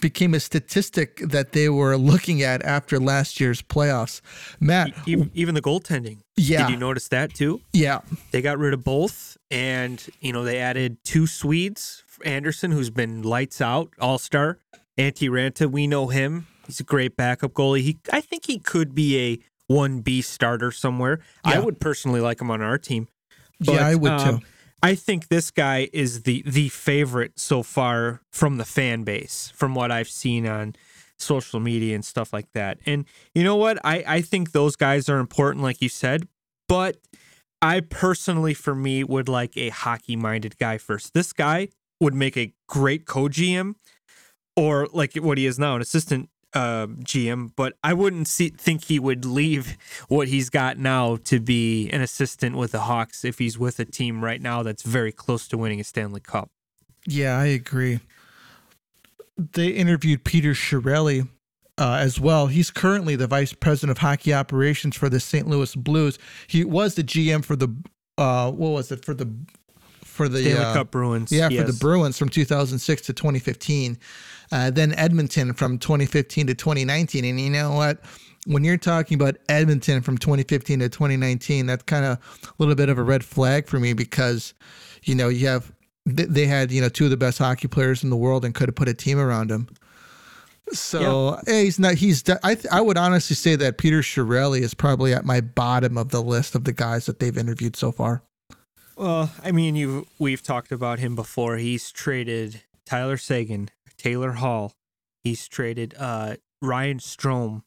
became 0.00 0.34
a 0.34 0.40
statistic 0.40 1.18
that 1.18 1.52
they 1.52 1.68
were 1.68 1.96
looking 1.96 2.42
at 2.42 2.62
after 2.62 2.98
last 2.98 3.38
year's 3.40 3.60
playoffs. 3.60 4.20
Matt, 4.58 4.92
even 5.06 5.54
the 5.54 5.62
goaltending. 5.62 6.18
Yeah. 6.36 6.66
Did 6.66 6.72
you 6.72 6.76
notice 6.78 7.08
that 7.08 7.34
too? 7.34 7.60
Yeah. 7.72 8.00
They 8.30 8.40
got 8.40 8.58
rid 8.58 8.72
of 8.72 8.82
both 8.82 9.36
and 9.50 10.04
you 10.20 10.32
know 10.32 10.44
they 10.44 10.58
added 10.58 10.96
two 11.04 11.26
Swedes 11.26 12.02
Andersen, 12.24 12.70
who's 12.72 12.90
been 12.90 13.22
lights 13.22 13.60
out, 13.60 13.92
all 14.00 14.18
star. 14.18 14.58
Antti 14.98 15.28
Raanta, 15.28 15.70
we 15.70 15.86
know 15.86 16.08
him. 16.08 16.46
He's 16.66 16.80
a 16.80 16.84
great 16.84 17.16
backup 17.16 17.52
goalie. 17.52 17.80
He, 17.80 17.98
I 18.12 18.20
think 18.20 18.46
he 18.46 18.58
could 18.58 18.94
be 18.94 19.18
a 19.18 19.38
one 19.66 20.00
B 20.00 20.20
starter 20.20 20.70
somewhere. 20.70 21.20
Yeah. 21.46 21.52
I 21.52 21.58
would 21.60 21.80
personally 21.80 22.20
like 22.20 22.40
him 22.40 22.50
on 22.50 22.60
our 22.60 22.78
team. 22.78 23.08
But, 23.58 23.74
yeah, 23.74 23.86
I 23.86 23.94
would 23.94 24.12
um, 24.12 24.38
too. 24.40 24.46
I 24.82 24.94
think 24.94 25.28
this 25.28 25.50
guy 25.50 25.88
is 25.92 26.22
the 26.22 26.42
the 26.44 26.68
favorite 26.68 27.38
so 27.38 27.62
far 27.62 28.20
from 28.32 28.56
the 28.56 28.64
fan 28.64 29.04
base, 29.04 29.52
from 29.54 29.74
what 29.74 29.92
I've 29.92 30.08
seen 30.08 30.46
on 30.46 30.74
social 31.18 31.60
media 31.60 31.94
and 31.94 32.04
stuff 32.04 32.32
like 32.32 32.50
that. 32.52 32.78
And 32.84 33.04
you 33.34 33.44
know 33.44 33.56
what? 33.56 33.78
I, 33.84 34.04
I 34.06 34.20
think 34.20 34.50
those 34.50 34.74
guys 34.74 35.08
are 35.08 35.18
important, 35.18 35.62
like 35.62 35.80
you 35.80 35.88
said, 35.88 36.26
but 36.68 36.96
I 37.60 37.78
personally, 37.80 38.54
for 38.54 38.74
me, 38.74 39.04
would 39.04 39.28
like 39.28 39.56
a 39.56 39.68
hockey 39.68 40.16
minded 40.16 40.58
guy 40.58 40.78
first. 40.78 41.14
This 41.14 41.32
guy 41.32 41.68
would 42.02 42.14
make 42.14 42.36
a 42.36 42.52
great 42.68 43.06
co 43.06 43.28
GM 43.28 43.76
or 44.56 44.88
like 44.92 45.14
what 45.14 45.38
he 45.38 45.46
is 45.46 45.58
now, 45.58 45.76
an 45.76 45.82
assistant 45.82 46.28
uh, 46.52 46.86
GM. 46.86 47.52
But 47.56 47.74
I 47.82 47.94
wouldn't 47.94 48.28
see, 48.28 48.48
think 48.50 48.84
he 48.84 48.98
would 48.98 49.24
leave 49.24 49.78
what 50.08 50.28
he's 50.28 50.50
got 50.50 50.78
now 50.78 51.16
to 51.24 51.40
be 51.40 51.88
an 51.90 52.00
assistant 52.00 52.56
with 52.56 52.72
the 52.72 52.80
Hawks 52.80 53.24
if 53.24 53.38
he's 53.38 53.58
with 53.58 53.78
a 53.78 53.84
team 53.84 54.22
right 54.22 54.42
now 54.42 54.62
that's 54.62 54.82
very 54.82 55.12
close 55.12 55.48
to 55.48 55.56
winning 55.56 55.80
a 55.80 55.84
Stanley 55.84 56.20
Cup. 56.20 56.50
Yeah, 57.06 57.38
I 57.38 57.46
agree. 57.46 58.00
They 59.36 59.68
interviewed 59.68 60.24
Peter 60.24 60.52
Chiarelli 60.52 61.28
uh, 61.78 61.98
as 62.00 62.20
well. 62.20 62.48
He's 62.48 62.70
currently 62.70 63.16
the 63.16 63.26
vice 63.26 63.52
president 63.52 63.92
of 63.92 63.98
hockey 63.98 64.34
operations 64.34 64.96
for 64.96 65.08
the 65.08 65.20
St. 65.20 65.46
Louis 65.46 65.74
Blues. 65.74 66.18
He 66.46 66.64
was 66.64 66.96
the 66.96 67.02
GM 67.02 67.44
for 67.44 67.56
the 67.56 67.74
uh, 68.18 68.50
what 68.50 68.70
was 68.70 68.92
it 68.92 69.04
for 69.04 69.14
the 69.14 69.32
for 70.24 70.28
the 70.28 70.42
Stanley 70.42 70.64
uh, 70.64 70.72
Cup 70.74 70.90
Bruins. 70.90 71.32
Yeah, 71.32 71.48
yes. 71.50 71.60
for 71.60 71.72
the 71.72 71.78
Bruins 71.78 72.18
from 72.18 72.28
2006 72.28 73.02
to 73.02 73.12
2015. 73.12 73.98
Uh, 74.50 74.70
then 74.70 74.94
Edmonton 74.94 75.52
from 75.54 75.78
2015 75.78 76.48
to 76.48 76.54
2019. 76.54 77.24
And 77.24 77.40
you 77.40 77.50
know 77.50 77.72
what? 77.72 78.00
When 78.46 78.64
you're 78.64 78.76
talking 78.76 79.14
about 79.14 79.36
Edmonton 79.48 80.02
from 80.02 80.18
2015 80.18 80.80
to 80.80 80.88
2019, 80.88 81.66
that's 81.66 81.84
kind 81.84 82.04
of 82.04 82.18
a 82.44 82.52
little 82.58 82.74
bit 82.74 82.88
of 82.88 82.98
a 82.98 83.02
red 83.02 83.24
flag 83.24 83.66
for 83.66 83.78
me 83.78 83.92
because, 83.92 84.52
you 85.04 85.14
know, 85.14 85.28
you 85.28 85.46
have 85.46 85.72
they 86.04 86.46
had 86.46 86.72
you 86.72 86.80
know 86.80 86.88
two 86.88 87.04
of 87.04 87.10
the 87.10 87.16
best 87.16 87.38
hockey 87.38 87.68
players 87.68 88.02
in 88.02 88.10
the 88.10 88.16
world 88.16 88.44
and 88.44 88.54
could 88.54 88.68
have 88.68 88.74
put 88.74 88.88
a 88.88 88.94
team 88.94 89.18
around 89.18 89.50
him. 89.50 89.68
So 90.72 91.38
yeah. 91.46 91.62
he's 91.62 91.78
not. 91.78 91.94
He's. 91.94 92.24
I. 92.42 92.56
I 92.70 92.80
would 92.80 92.96
honestly 92.96 93.36
say 93.36 93.56
that 93.56 93.78
Peter 93.78 94.00
Chiarelli 94.00 94.60
is 94.60 94.74
probably 94.74 95.12
at 95.12 95.24
my 95.24 95.40
bottom 95.40 95.98
of 95.98 96.10
the 96.10 96.22
list 96.22 96.54
of 96.54 96.64
the 96.64 96.72
guys 96.72 97.06
that 97.06 97.18
they've 97.18 97.36
interviewed 97.36 97.76
so 97.76 97.92
far. 97.92 98.22
Well, 99.02 99.32
I 99.42 99.50
mean, 99.50 99.74
you 99.74 100.06
we've 100.20 100.44
talked 100.44 100.70
about 100.70 101.00
him 101.00 101.16
before. 101.16 101.56
He's 101.56 101.90
traded 101.90 102.62
Tyler 102.86 103.16
Seguin, 103.16 103.70
Taylor 103.96 104.30
Hall. 104.30 104.74
He's 105.24 105.48
traded 105.48 105.92
uh, 105.98 106.36
Ryan 106.60 106.98
Strome, 106.98 107.62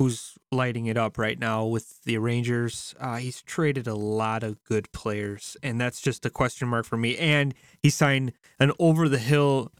who's 0.00 0.34
lighting 0.50 0.86
it 0.86 0.96
up 0.96 1.18
right 1.18 1.38
now 1.38 1.64
with 1.66 2.02
the 2.02 2.18
Rangers. 2.18 2.96
Uh, 2.98 3.18
he's 3.18 3.42
traded 3.42 3.86
a 3.86 3.94
lot 3.94 4.42
of 4.42 4.60
good 4.64 4.90
players, 4.90 5.56
and 5.62 5.80
that's 5.80 6.00
just 6.00 6.26
a 6.26 6.30
question 6.30 6.66
mark 6.66 6.84
for 6.84 6.96
me. 6.96 7.16
And 7.16 7.54
he 7.80 7.88
signed 7.88 8.32
an 8.58 8.72
over 8.80 9.08
the 9.08 9.20
hill 9.20 9.70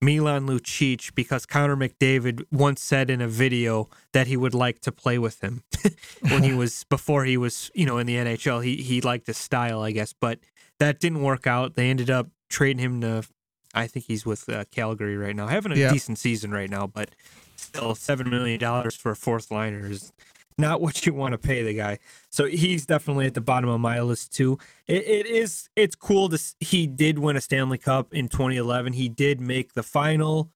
Milan 0.00 0.46
Lucic 0.46 1.14
because 1.14 1.46
Connor 1.46 1.76
McDavid 1.76 2.44
once 2.52 2.82
said 2.82 3.08
in 3.08 3.20
a 3.20 3.28
video 3.28 3.88
that 4.12 4.26
he 4.26 4.36
would 4.36 4.54
like 4.54 4.80
to 4.80 4.92
play 4.92 5.18
with 5.18 5.40
him 5.40 5.62
when 6.20 6.42
he 6.42 6.52
was 6.54 6.84
before 6.84 7.24
he 7.24 7.36
was 7.36 7.70
you 7.74 7.86
know 7.86 7.98
in 7.98 8.06
the 8.06 8.16
NHL. 8.16 8.64
He 8.64 8.76
he 8.76 9.00
liked 9.00 9.26
his 9.26 9.38
style, 9.38 9.80
I 9.80 9.92
guess, 9.92 10.12
but 10.12 10.38
that 10.78 11.00
didn't 11.00 11.22
work 11.22 11.46
out. 11.46 11.74
They 11.74 11.90
ended 11.90 12.10
up 12.10 12.28
trading 12.48 12.82
him 12.82 13.00
to. 13.00 13.24
I 13.74 13.86
think 13.86 14.06
he's 14.06 14.24
with 14.24 14.48
uh, 14.48 14.64
Calgary 14.70 15.18
right 15.18 15.36
now, 15.36 15.48
having 15.48 15.72
a 15.72 15.76
yeah. 15.76 15.92
decent 15.92 16.18
season 16.18 16.50
right 16.50 16.70
now, 16.70 16.86
but 16.86 17.10
still 17.56 17.94
seven 17.94 18.30
million 18.30 18.58
dollars 18.58 18.96
for 18.96 19.10
a 19.10 19.16
fourth 19.16 19.50
liner 19.50 19.86
is 19.90 20.12
not 20.58 20.80
what 20.80 21.04
you 21.04 21.12
want 21.14 21.32
to 21.32 21.38
pay 21.38 21.62
the 21.62 21.74
guy. 21.74 21.98
So 22.30 22.46
he's 22.46 22.86
definitely 22.86 23.26
at 23.26 23.34
the 23.34 23.40
bottom 23.40 23.68
of 23.68 23.80
my 23.80 24.00
list 24.00 24.32
too. 24.32 24.58
It, 24.86 25.06
it 25.06 25.26
is 25.26 25.68
it's 25.76 25.94
cool 25.94 26.28
to 26.30 26.38
he 26.60 26.86
did 26.86 27.18
win 27.18 27.36
a 27.36 27.40
Stanley 27.40 27.78
Cup 27.78 28.14
in 28.14 28.28
2011. 28.28 28.94
He 28.94 29.08
did 29.08 29.40
make 29.40 29.74
the 29.74 29.82
final. 29.82 30.50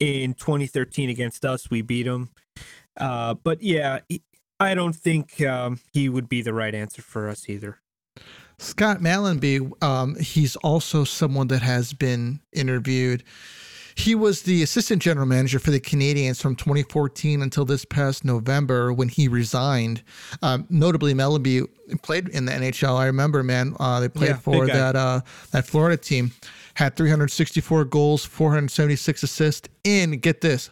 in 0.00 0.34
2013 0.34 1.10
against 1.10 1.44
us. 1.44 1.70
We 1.70 1.82
beat 1.82 2.06
him. 2.06 2.30
Uh, 2.98 3.34
but 3.34 3.62
yeah, 3.62 4.00
I 4.58 4.74
don't 4.74 4.94
think 4.94 5.40
um, 5.42 5.80
he 5.92 6.08
would 6.08 6.28
be 6.28 6.42
the 6.42 6.54
right 6.54 6.74
answer 6.74 7.02
for 7.02 7.28
us 7.28 7.48
either. 7.48 7.78
Scott 8.58 8.98
Mellanby, 9.00 9.70
um, 9.82 10.16
he's 10.16 10.56
also 10.56 11.04
someone 11.04 11.48
that 11.48 11.62
has 11.62 11.94
been 11.94 12.40
interviewed. 12.52 13.24
He 14.00 14.14
was 14.14 14.42
the 14.42 14.62
assistant 14.62 15.02
general 15.02 15.26
manager 15.26 15.58
for 15.58 15.70
the 15.70 15.78
Canadiens 15.78 16.40
from 16.40 16.56
2014 16.56 17.42
until 17.42 17.66
this 17.66 17.84
past 17.84 18.24
November 18.24 18.94
when 18.94 19.10
he 19.10 19.28
resigned. 19.28 20.02
Um, 20.40 20.66
notably, 20.70 21.12
Mellanby 21.12 21.66
played 22.00 22.30
in 22.30 22.46
the 22.46 22.52
NHL. 22.52 22.96
I 22.96 23.04
remember, 23.04 23.42
man, 23.42 23.76
uh, 23.78 24.00
they 24.00 24.08
played 24.08 24.30
yeah, 24.30 24.36
for 24.38 24.66
that 24.66 24.96
uh, 24.96 25.20
that 25.50 25.66
Florida 25.66 25.98
team. 25.98 26.32
Had 26.74 26.96
364 26.96 27.84
goals, 27.84 28.24
476 28.24 29.22
assists, 29.22 29.68
and 29.84 30.22
get 30.22 30.40
this, 30.40 30.70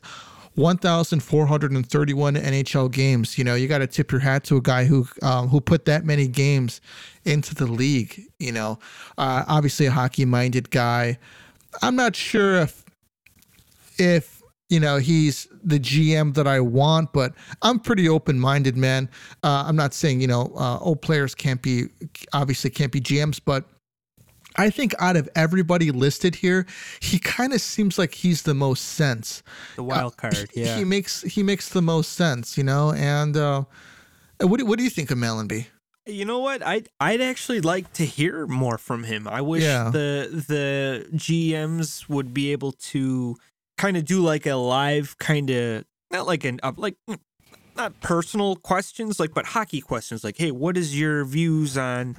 1,431 0.55 2.35
NHL 2.35 2.91
games. 2.91 3.37
You 3.37 3.45
know, 3.45 3.57
you 3.57 3.69
got 3.69 3.79
to 3.79 3.87
tip 3.87 4.11
your 4.11 4.23
hat 4.23 4.45
to 4.45 4.57
a 4.57 4.63
guy 4.63 4.87
who 4.87 5.07
um, 5.21 5.49
who 5.49 5.61
put 5.61 5.85
that 5.85 6.07
many 6.07 6.29
games 6.29 6.81
into 7.27 7.55
the 7.55 7.67
league. 7.67 8.23
You 8.39 8.53
know, 8.53 8.79
uh, 9.19 9.45
obviously 9.47 9.85
a 9.85 9.91
hockey 9.91 10.25
minded 10.25 10.71
guy. 10.71 11.19
I'm 11.83 11.95
not 11.95 12.17
sure 12.17 12.63
if 12.63 12.88
if 13.99 14.43
you 14.69 14.81
know 14.81 14.99
he's 14.99 15.49
the 15.63 15.79
GM 15.79 16.35
that 16.35 16.47
I 16.47 16.61
want, 16.61 17.13
but 17.13 17.35
I'm 17.63 17.79
pretty 17.79 18.09
open 18.09 18.39
minded, 18.39 18.77
man. 18.77 19.09
Uh, 19.43 19.65
I'm 19.67 19.77
not 19.77 19.95
saying 19.95 20.21
you 20.21 20.27
know 20.27 20.53
uh, 20.57 20.79
old 20.79 21.03
players 21.03 21.35
can't 21.35 21.63
be 21.63 21.87
obviously 22.33 22.71
can't 22.71 22.93
be 22.93 23.01
GMs, 23.01 23.41
but 23.45 23.65
I 24.57 24.71
think 24.71 24.95
out 24.99 25.17
of 25.17 25.29
everybody 25.37 25.93
listed 25.93 26.35
here, 26.35 26.67
he 27.01 27.19
kind 27.19 27.53
of 27.53 27.61
seems 27.61 27.97
like 27.97 28.13
he's 28.13 28.43
the 28.43 28.55
most 28.55 28.81
sense. 28.85 29.43
The 29.77 29.85
wild 29.85 30.17
card, 30.17 30.37
uh, 30.37 30.47
he, 30.53 30.65
yeah. 30.65 30.77
He 30.77 30.85
makes 30.85 31.23
he 31.23 31.43
makes 31.43 31.69
the 31.69 31.83
most 31.83 32.13
sense, 32.13 32.59
you 32.59 32.65
know. 32.65 32.93
And 32.93 33.37
uh, 33.37 33.65
what 34.41 34.63
what 34.65 34.79
do 34.79 34.85
you 34.85 34.91
think 34.91 35.11
of 35.11 35.19
Mellanby? 35.19 35.67
You 36.07 36.25
know 36.25 36.41
what? 36.41 36.67
I'd 36.67 36.89
I'd 36.99 37.21
actually 37.21 37.61
like 37.61 37.93
to 37.95 38.05
hear 38.05 38.47
more 38.47 38.79
from 38.79 39.05
him. 39.05 39.29
I 39.29 39.43
wish 39.43 39.63
yeah. 39.63 39.91
the 39.91 40.29
the 40.49 41.07
GMs 41.15 42.09
would 42.09 42.35
be 42.35 42.51
able 42.51 42.73
to 42.73 43.37
kind 43.79 43.97
of 43.97 44.05
do 44.05 44.21
like 44.21 44.47
a 44.47 44.55
live 44.55 45.17
kind 45.19 45.49
of 45.51 45.85
not 46.11 46.27
like 46.27 46.45
an 46.45 46.61
uh, 46.63 46.73
like 46.77 46.97
not 47.77 47.99
personal 48.01 48.57
questions 48.57 49.19
like 49.19 49.33
but 49.33 49.47
hockey 49.47 49.81
questions 49.81 50.23
like 50.25 50.37
hey 50.37 50.51
what 50.51 50.77
is 50.77 50.99
your 50.99 51.25
views 51.25 51.79
on 51.79 52.17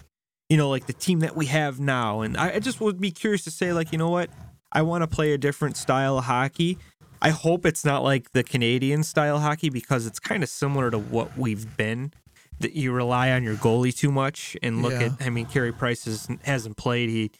you 0.50 0.58
know 0.58 0.70
like 0.70 0.88
the 0.88 0.94
team 0.94 1.20
that 1.20 1.36
we 1.36 1.46
have 1.46 1.80
now? 1.80 2.22
And 2.22 2.36
I, 2.36 2.56
I 2.56 2.60
just 2.60 2.82
would 2.82 3.00
be 3.00 3.12
curious 3.12 3.44
to 3.46 3.52
say 3.52 3.72
like 3.72 3.92
you 3.92 3.98
know 3.98 4.10
what? 4.10 4.30
I 4.72 4.82
want 4.82 5.04
to 5.04 5.08
play 5.08 5.34
a 5.34 5.38
different 5.38 5.78
style 5.78 6.18
of 6.18 6.26
hockey. 6.26 6.78
I 7.22 7.30
hope 7.30 7.66
it's 7.66 7.86
not 7.86 8.04
like 8.04 8.32
the 8.32 8.44
Canadian 8.44 9.04
style 9.04 9.40
hockey 9.40 9.70
because 9.70 10.06
it's 10.06 10.20
kind 10.20 10.44
of 10.44 10.50
similar 10.50 10.92
to 10.92 10.98
what 10.98 11.38
we've 11.38 11.76
been 11.78 12.14
that 12.60 12.74
you 12.74 12.92
rely 12.92 13.32
on 13.32 13.44
your 13.44 13.56
goalie 13.56 13.96
too 13.96 14.12
much 14.12 14.58
and 14.62 14.82
look 14.82 14.94
yeah. 14.94 15.08
at 15.08 15.12
I 15.22 15.30
mean 15.30 15.46
Carey 15.46 15.72
Price 15.72 16.06
has, 16.06 16.28
hasn't 16.44 16.78
played 16.78 17.10
he 17.10 17.32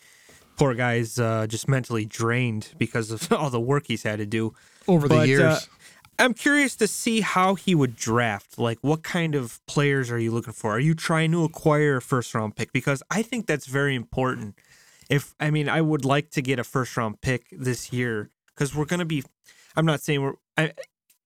poor 0.60 0.74
guy's 0.74 1.18
uh, 1.18 1.48
just 1.48 1.68
mentally 1.68 2.06
drained 2.06 2.74
because 2.78 3.12
of 3.12 3.32
all 3.32 3.50
the 3.50 3.60
work 3.60 3.86
he's 3.88 4.04
had 4.04 4.20
to 4.20 4.26
do 4.26 4.54
over 4.88 5.08
the 5.08 5.26
years. 5.26 5.42
Uh, 5.42 5.60
I'm 6.20 6.34
curious 6.34 6.76
to 6.76 6.88
see 6.88 7.22
how 7.22 7.56
he 7.56 7.74
would 7.74 7.96
draft. 7.96 8.60
Like, 8.60 8.78
what 8.82 9.02
kind 9.02 9.36
of 9.36 9.66
players 9.68 10.12
are 10.12 10.20
you 10.20 10.32
looking 10.32 10.52
for? 10.52 10.76
Are 10.76 10.80
you 10.80 10.94
trying 10.94 11.32
to 11.32 11.46
acquire 11.46 11.96
a 11.96 12.02
first 12.02 12.36
round 12.36 12.58
pick? 12.58 12.74
Because 12.74 13.02
I 13.10 13.22
think 13.22 13.48
that's 13.48 13.68
very 13.68 13.96
important. 13.96 14.60
If 15.10 15.34
I 15.40 15.50
mean, 15.50 15.70
I 15.70 15.82
would 15.82 16.04
like 16.04 16.30
to 16.32 16.42
get 16.42 16.60
a 16.60 16.64
first 16.66 16.96
round 16.98 17.22
pick 17.22 17.46
this 17.52 17.94
year 17.94 18.30
because 18.48 18.76
we're 18.76 18.86
going 18.86 19.00
to 19.00 19.06
be. 19.06 19.24
I'm 19.78 19.86
not 19.86 20.02
saying 20.02 20.22
we're. 20.22 20.34
I, 20.58 20.74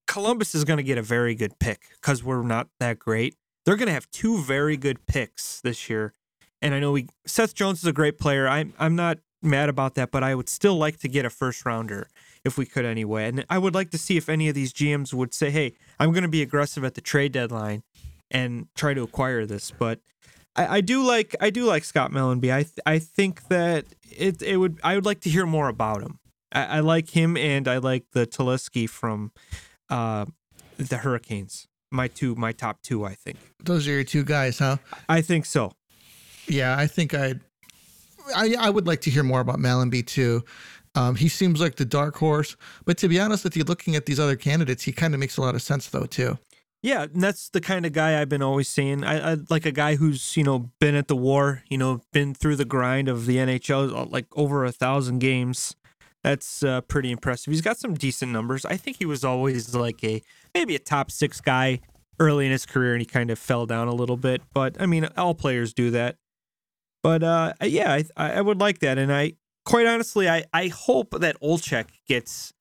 Columbus 0.05 0.53
is 0.53 0.63
going 0.63 0.77
to 0.77 0.83
get 0.83 0.99
a 0.99 1.01
very 1.01 1.33
good 1.33 1.57
pick 1.57 1.81
because 1.95 2.23
we're 2.23 2.43
not 2.43 2.67
that 2.79 2.99
great. 2.99 3.35
They're 3.65 3.77
going 3.77 3.87
to 3.87 3.93
have 3.93 4.11
two 4.11 4.43
very 4.43 4.77
good 4.77 5.07
picks 5.07 5.59
this 5.61 5.89
year, 5.89 6.13
and 6.63 6.73
I 6.73 6.79
know 6.79 6.93
we 6.93 7.07
Seth 7.27 7.53
Jones 7.53 7.79
is 7.79 7.85
a 7.85 7.93
great 7.93 8.17
player. 8.17 8.47
I'm 8.47 8.73
I'm 8.79 8.95
not 8.95 9.19
mad 9.43 9.69
about 9.69 9.95
that, 9.95 10.09
but 10.09 10.23
I 10.23 10.33
would 10.33 10.47
still 10.49 10.77
like 10.77 10.97
to 11.01 11.09
get 11.09 11.25
a 11.25 11.29
first 11.29 11.65
rounder 11.65 12.07
if 12.45 12.57
we 12.57 12.65
could 12.65 12.85
anyway. 12.85 13.27
And 13.27 13.45
I 13.49 13.57
would 13.57 13.75
like 13.75 13.91
to 13.91 13.97
see 13.97 14.15
if 14.15 14.29
any 14.29 14.47
of 14.47 14.55
these 14.55 14.73
GMs 14.73 15.13
would 15.13 15.33
say, 15.33 15.51
"Hey, 15.51 15.73
I'm 15.99 16.11
going 16.11 16.23
to 16.23 16.29
be 16.29 16.41
aggressive 16.41 16.83
at 16.85 16.95
the 16.95 17.01
trade 17.01 17.33
deadline 17.33 17.83
and 18.31 18.67
try 18.75 18.93
to 18.93 19.03
acquire 19.03 19.45
this." 19.45 19.71
But 19.71 19.99
I, 20.55 20.77
I 20.77 20.81
do 20.81 21.03
like 21.03 21.35
I 21.41 21.49
do 21.49 21.65
like 21.65 21.83
Scott 21.83 22.11
Mellanby. 22.11 22.51
I 22.51 22.63
th- 22.63 22.79
I 22.85 22.97
think 22.97 23.49
that 23.49 23.85
it 24.09 24.41
it 24.41 24.57
would 24.57 24.79
I 24.83 24.95
would 24.95 25.05
like 25.05 25.19
to 25.21 25.29
hear 25.29 25.45
more 25.45 25.67
about 25.67 26.01
him. 26.01 26.19
I, 26.53 26.77
I 26.77 26.79
like 26.79 27.09
him 27.09 27.35
and 27.35 27.67
I 27.67 27.77
like 27.77 28.05
the 28.13 28.25
Telesky 28.25 28.89
from 28.89 29.33
uh, 29.89 30.25
the 30.77 30.97
Hurricanes. 30.97 31.67
My 31.91 32.07
two, 32.07 32.33
my 32.33 32.53
top 32.53 32.81
two, 32.81 33.05
I 33.05 33.13
think. 33.13 33.37
Those 33.63 33.87
are 33.87 33.91
your 33.91 34.03
two 34.03 34.23
guys, 34.23 34.57
huh? 34.57 34.77
I 35.07 35.21
think 35.21 35.45
so. 35.45 35.73
Yeah, 36.47 36.75
I 36.77 36.87
think 36.87 37.13
I'd, 37.13 37.39
I 38.35 38.55
I 38.59 38.69
would 38.69 38.87
like 38.87 39.01
to 39.01 39.09
hear 39.09 39.23
more 39.23 39.39
about 39.39 39.57
Mellanby 39.57 40.05
too. 40.05 40.43
Um, 40.95 41.15
he 41.15 41.27
seems 41.27 41.59
like 41.59 41.75
the 41.75 41.85
dark 41.85 42.15
horse, 42.17 42.55
but 42.85 42.97
to 42.99 43.07
be 43.07 43.19
honest 43.19 43.43
with 43.43 43.57
you, 43.57 43.63
looking 43.63 43.95
at 43.95 44.05
these 44.05 44.19
other 44.19 44.35
candidates, 44.35 44.83
he 44.83 44.91
kind 44.91 45.13
of 45.13 45.19
makes 45.19 45.37
a 45.37 45.41
lot 45.41 45.55
of 45.55 45.61
sense 45.61 45.87
though 45.87 46.05
too. 46.05 46.37
Yeah, 46.83 47.03
and 47.03 47.21
that's 47.21 47.49
the 47.49 47.61
kind 47.61 47.85
of 47.85 47.93
guy 47.93 48.19
I've 48.19 48.27
been 48.27 48.41
always 48.41 48.67
saying. 48.67 49.05
I, 49.05 49.31
I 49.31 49.37
like 49.49 49.65
a 49.65 49.71
guy 49.71 49.95
who's 49.95 50.35
you 50.35 50.43
know 50.43 50.71
been 50.79 50.95
at 50.95 51.07
the 51.07 51.15
war, 51.15 51.63
you 51.69 51.77
know, 51.77 52.01
been 52.11 52.33
through 52.33 52.57
the 52.57 52.65
grind 52.65 53.07
of 53.07 53.25
the 53.25 53.37
NHL, 53.37 53.95
uh, 53.95 54.05
like 54.05 54.27
over 54.35 54.65
a 54.65 54.71
thousand 54.71 55.19
games. 55.19 55.75
That's 56.23 56.61
uh, 56.63 56.81
pretty 56.81 57.11
impressive. 57.11 57.51
He's 57.51 57.61
got 57.61 57.77
some 57.77 57.95
decent 57.95 58.31
numbers. 58.31 58.65
I 58.65 58.77
think 58.77 58.97
he 58.97 59.05
was 59.05 59.23
always 59.23 59.73
like 59.73 60.03
a 60.03 60.21
maybe 60.53 60.75
a 60.75 60.79
top 60.79 61.09
six 61.09 61.41
guy 61.41 61.79
early 62.19 62.45
in 62.45 62.51
his 62.51 62.65
career, 62.65 62.93
and 62.93 63.01
he 63.01 63.05
kind 63.05 63.31
of 63.31 63.39
fell 63.39 63.65
down 63.65 63.87
a 63.87 63.93
little 63.93 64.17
bit. 64.17 64.41
But 64.53 64.79
I 64.79 64.85
mean, 64.85 65.07
all 65.17 65.33
players 65.33 65.73
do 65.73 65.89
that. 65.91 66.17
But 67.03 67.21
uh, 67.21 67.53
yeah, 67.61 68.01
I, 68.17 68.31
I 68.31 68.41
would 68.41 68.59
like 68.59 68.79
that, 68.79 68.97
and 68.97 69.13
I 69.13 69.33
quite 69.65 69.85
honestly, 69.85 70.29
I 70.29 70.45
I 70.53 70.69
hope 70.69 71.19
that 71.19 71.39
Olczyk 71.41 71.87
gets 72.07 72.53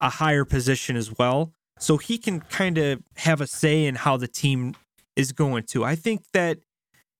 a 0.00 0.10
higher 0.10 0.44
position 0.44 0.94
as 0.96 1.18
well, 1.18 1.52
so 1.78 1.96
he 1.96 2.18
can 2.18 2.40
kind 2.40 2.78
of 2.78 3.02
have 3.16 3.40
a 3.40 3.46
say 3.46 3.86
in 3.86 3.96
how 3.96 4.16
the 4.16 4.28
team 4.28 4.74
is 5.16 5.32
going 5.32 5.64
to. 5.64 5.84
I 5.84 5.96
think 5.96 6.22
that 6.32 6.58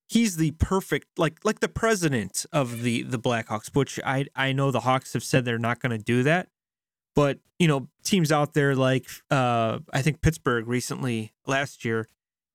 he's 0.09 0.37
the 0.37 0.53
perfect 0.53 1.07
like 1.19 1.39
like 1.45 1.61
the 1.61 1.69
president 1.69 2.47
of 2.53 2.83
the 2.83 3.03
the 3.03 3.19
Blackhawks, 3.19 3.75
which 3.75 3.99
I 4.05 4.27
I 4.35 4.53
know 4.53 4.71
the 4.71 4.81
Hawks 4.81 5.13
have 5.13 5.25
said 5.25 5.45
they're 5.45 5.59
not 5.59 5.81
going 5.81 5.97
to 5.97 6.03
do 6.03 6.23
that. 6.23 6.49
But, 7.15 7.41
you 7.59 7.67
know, 7.67 7.89
teams 8.05 8.31
out 8.31 8.55
there 8.55 8.75
like 8.75 9.09
uh 9.31 9.81
I 9.93 10.03
think 10.03 10.21
Pittsburgh 10.21 10.67
recently 10.67 11.33
last 11.47 11.85
year 11.85 12.07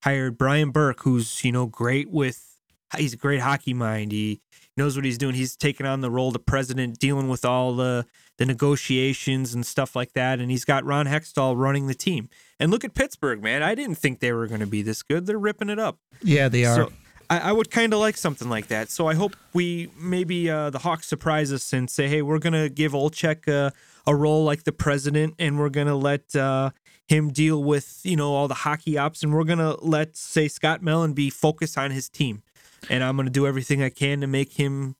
hired 0.03 0.38
Brian 0.38 0.72
Burke 0.72 1.01
who's, 1.01 1.43
you 1.43 1.51
know, 1.51 1.65
great 1.65 2.10
with 2.10 2.52
he's 2.97 3.13
a 3.13 3.17
great 3.17 3.41
hockey 3.41 3.73
mind. 3.73 4.12
He 4.12 4.41
knows 4.77 4.95
what 4.95 5.05
he's 5.05 5.17
doing. 5.17 5.35
He's 5.35 5.55
taken 5.55 5.85
on 5.85 6.01
the 6.01 6.12
role 6.12 6.27
of 6.27 6.33
the 6.33 6.39
president, 6.39 7.00
dealing 7.00 7.29
with 7.29 7.45
all 7.45 7.75
the 7.75 8.05
the 8.38 8.45
negotiations 8.45 9.53
and 9.53 9.65
stuff 9.65 9.95
like 9.95 10.13
that. 10.13 10.39
And 10.39 10.50
he's 10.50 10.65
got 10.65 10.83
Ron 10.83 11.05
Hextall 11.05 11.55
running 11.55 11.88
the 11.88 11.93
team. 11.93 12.29
And 12.59 12.71
look 12.71 12.83
at 12.83 12.95
Pittsburgh, 12.95 13.43
man. 13.43 13.62
I 13.62 13.75
didn't 13.75 13.95
think 13.95 14.19
they 14.19 14.31
were 14.31 14.47
going 14.47 14.62
to 14.62 14.67
be 14.67 14.81
this 14.81 15.03
good. 15.03 15.27
They're 15.27 15.38
ripping 15.38 15.69
it 15.69 15.77
up. 15.77 16.00
Yeah, 16.23 16.47
they 16.50 16.65
are. 16.65 16.75
So 16.75 16.93
I, 17.29 17.39
I 17.39 17.51
would 17.51 17.69
kind 17.69 17.93
of 17.93 18.00
like 18.00 18.17
something 18.17 18.50
like 18.50 18.67
that. 18.67 18.89
So 18.89 19.07
I 19.07 19.13
hope 19.13 19.35
we 19.53 19.89
maybe 20.00 20.50
uh, 20.50 20.71
the 20.71 20.79
Hawks 20.79 21.07
surprise 21.07 21.51
us 21.53 21.73
and 21.73 21.89
say, 21.89 22.07
hey, 22.07 22.21
we're 22.21 22.39
going 22.39 22.53
to 22.53 22.69
give 22.69 22.93
Olczyk 22.93 23.47
a, 23.47 23.71
a 24.07 24.15
role 24.15 24.43
like 24.43 24.63
the 24.63 24.71
president, 24.71 25.35
and 25.39 25.59
we're 25.59 25.69
going 25.69 25.88
to 25.88 25.95
let. 25.95 26.35
Uh, 26.35 26.71
him 27.09 27.31
deal 27.31 27.62
with 27.62 28.00
you 28.03 28.15
know 28.15 28.33
all 28.33 28.47
the 28.47 28.53
hockey 28.53 28.97
ops 28.97 29.23
and 29.23 29.33
we're 29.33 29.43
gonna 29.43 29.75
let 29.81 30.15
say 30.15 30.47
scott 30.47 30.81
Mellanby 30.81 31.33
focused 31.33 31.77
on 31.77 31.91
his 31.91 32.07
team 32.07 32.43
and 32.89 33.03
I'm 33.03 33.15
going 33.15 33.25
to 33.25 33.31
do 33.31 33.47
everything 33.47 33.81
I 33.81 33.89
can 33.89 34.21
to 34.21 34.27
make 34.27 34.53
him, 34.53 34.95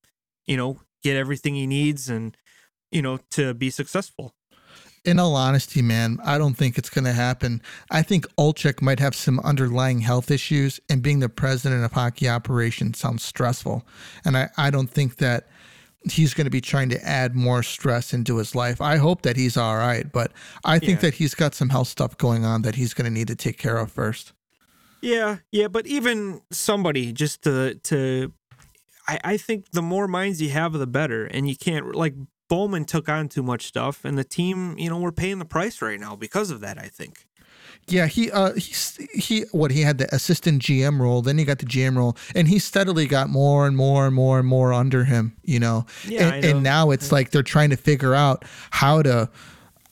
you 0.45 0.57
know, 0.57 0.79
get 1.03 1.15
everything 1.17 1.55
he 1.55 1.67
needs 1.67 2.09
and, 2.09 2.35
you 2.91 3.01
know, 3.01 3.19
to 3.31 3.53
be 3.53 3.69
successful. 3.69 4.33
In 5.05 5.19
all 5.19 5.35
honesty, 5.35 5.81
man, 5.81 6.17
I 6.23 6.37
don't 6.37 6.53
think 6.53 6.77
it's 6.77 6.89
going 6.89 7.03
to 7.03 7.11
happen. 7.11 7.61
I 7.91 8.03
think 8.03 8.25
Olczyk 8.37 8.81
might 8.81 9.01
have 9.01 9.15
some 9.15 9.39
underlying 9.41 9.99
health 9.99 10.31
issues, 10.31 10.79
and 10.89 11.01
being 11.01 11.19
the 11.19 11.27
president 11.27 11.83
of 11.83 11.91
hockey 11.91 12.29
operations 12.29 12.99
sounds 12.99 13.21
stressful. 13.21 13.85
And 14.23 14.37
I, 14.37 14.49
I 14.57 14.69
don't 14.69 14.89
think 14.89 15.17
that 15.17 15.49
he's 16.09 16.33
going 16.33 16.45
to 16.45 16.51
be 16.51 16.61
trying 16.61 16.89
to 16.89 17.05
add 17.05 17.35
more 17.35 17.63
stress 17.63 18.13
into 18.13 18.37
his 18.37 18.55
life. 18.55 18.79
I 18.79 18.95
hope 18.95 19.23
that 19.23 19.35
he's 19.35 19.57
all 19.57 19.75
right, 19.75 20.09
but 20.09 20.31
I 20.63 20.79
think 20.79 20.99
yeah. 20.99 21.09
that 21.09 21.13
he's 21.15 21.35
got 21.35 21.53
some 21.53 21.69
health 21.69 21.89
stuff 21.89 22.17
going 22.17 22.45
on 22.45 22.61
that 22.61 22.75
he's 22.75 22.93
going 22.93 23.05
to 23.05 23.11
need 23.11 23.27
to 23.27 23.35
take 23.35 23.57
care 23.57 23.77
of 23.77 23.91
first. 23.91 24.31
Yeah, 25.03 25.39
yeah, 25.51 25.67
but 25.67 25.86
even 25.86 26.41
somebody 26.50 27.12
just 27.12 27.43
to 27.43 27.75
to 27.75 28.31
I, 29.07 29.19
I 29.24 29.38
think 29.38 29.72
the 29.72 29.81
more 29.81 30.07
minds 30.07 30.41
you 30.41 30.50
have 30.50 30.74
the 30.74 30.88
better. 30.88 31.25
And 31.25 31.48
you 31.48 31.55
can't 31.55 31.93
like 31.93 32.15
Bowman 32.50 32.86
took 32.86 33.10
on 33.10 33.29
too 33.29 33.43
much 33.43 33.65
stuff 33.65 34.05
and 34.05 34.17
the 34.17 34.24
team, 34.24 34.77
you 34.77 34.89
know, 34.89 34.98
we're 34.98 35.12
paying 35.12 35.39
the 35.39 35.45
price 35.45 35.81
right 35.81 36.00
now 36.00 36.15
because 36.15 36.51
of 36.51 36.62
that, 36.62 36.77
I 36.77 36.88
think. 36.88 37.25
Yeah, 37.88 38.07
he 38.07 38.31
uh 38.31 38.53
he 38.53 38.74
he 39.13 39.41
what 39.51 39.72
he 39.72 39.81
had 39.81 39.98
the 39.98 40.13
assistant 40.15 40.62
GM 40.62 41.00
role, 41.00 41.22
then 41.22 41.38
he 41.38 41.43
got 41.43 41.60
the 41.60 41.65
GM 41.65 41.98
role, 41.98 42.15
and 42.33 42.48
he 42.48 42.57
steadily 42.57 43.07
got 43.07 43.29
more 43.29 43.67
and 43.67 43.75
more 43.75 44.05
and 44.05 44.15
more 44.15 44.39
and 44.39 44.48
more 44.48 44.72
under 44.72 45.03
him, 45.03 45.36
you 45.43 45.60
know. 45.60 45.86
Yeah, 46.07 46.29
and, 46.29 46.43
know. 46.43 46.50
and 46.50 46.63
now 46.63 46.91
it's 46.91 47.12
like 47.12 47.31
they're 47.31 47.43
trying 47.43 47.72
to 47.72 47.77
figure 47.77 48.15
out 48.15 48.45
how 48.72 49.01
to 49.01 49.29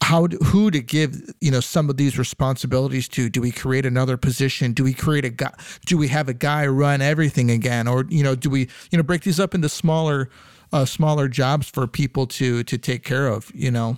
how 0.02 0.28
who 0.46 0.72
to 0.72 0.82
give 0.82 1.22
you 1.42 1.52
know 1.52 1.60
some 1.60 1.90
of 1.90 1.98
these 1.98 2.18
responsibilities 2.18 3.08
to. 3.10 3.30
Do 3.30 3.42
we 3.42 3.52
create 3.52 3.86
another 3.86 4.18
position? 4.18 4.74
Do 4.74 4.84
we 4.84 4.94
create 4.94 5.26
a 5.26 5.30
guy 5.30 5.54
do 5.86 5.98
we 5.98 6.08
have 6.10 6.28
a 6.28 6.34
guy 6.34 6.66
run 6.68 7.02
everything 7.02 7.52
again? 7.52 7.88
Or 7.88 8.06
you 8.10 8.24
know 8.24 8.36
do 8.36 8.50
we 8.50 8.70
you 8.92 8.98
know 8.98 9.04
break 9.04 9.22
these 9.24 9.40
up 9.40 9.54
into 9.54 9.70
smaller 9.70 10.30
uh, 10.74 10.86
smaller 10.86 11.28
jobs 11.28 11.70
for 11.70 11.88
people 11.88 12.26
to 12.28 12.64
to 12.64 12.78
take 12.78 13.04
care 13.04 13.28
of 13.28 13.52
you 13.54 13.72
know? 13.72 13.98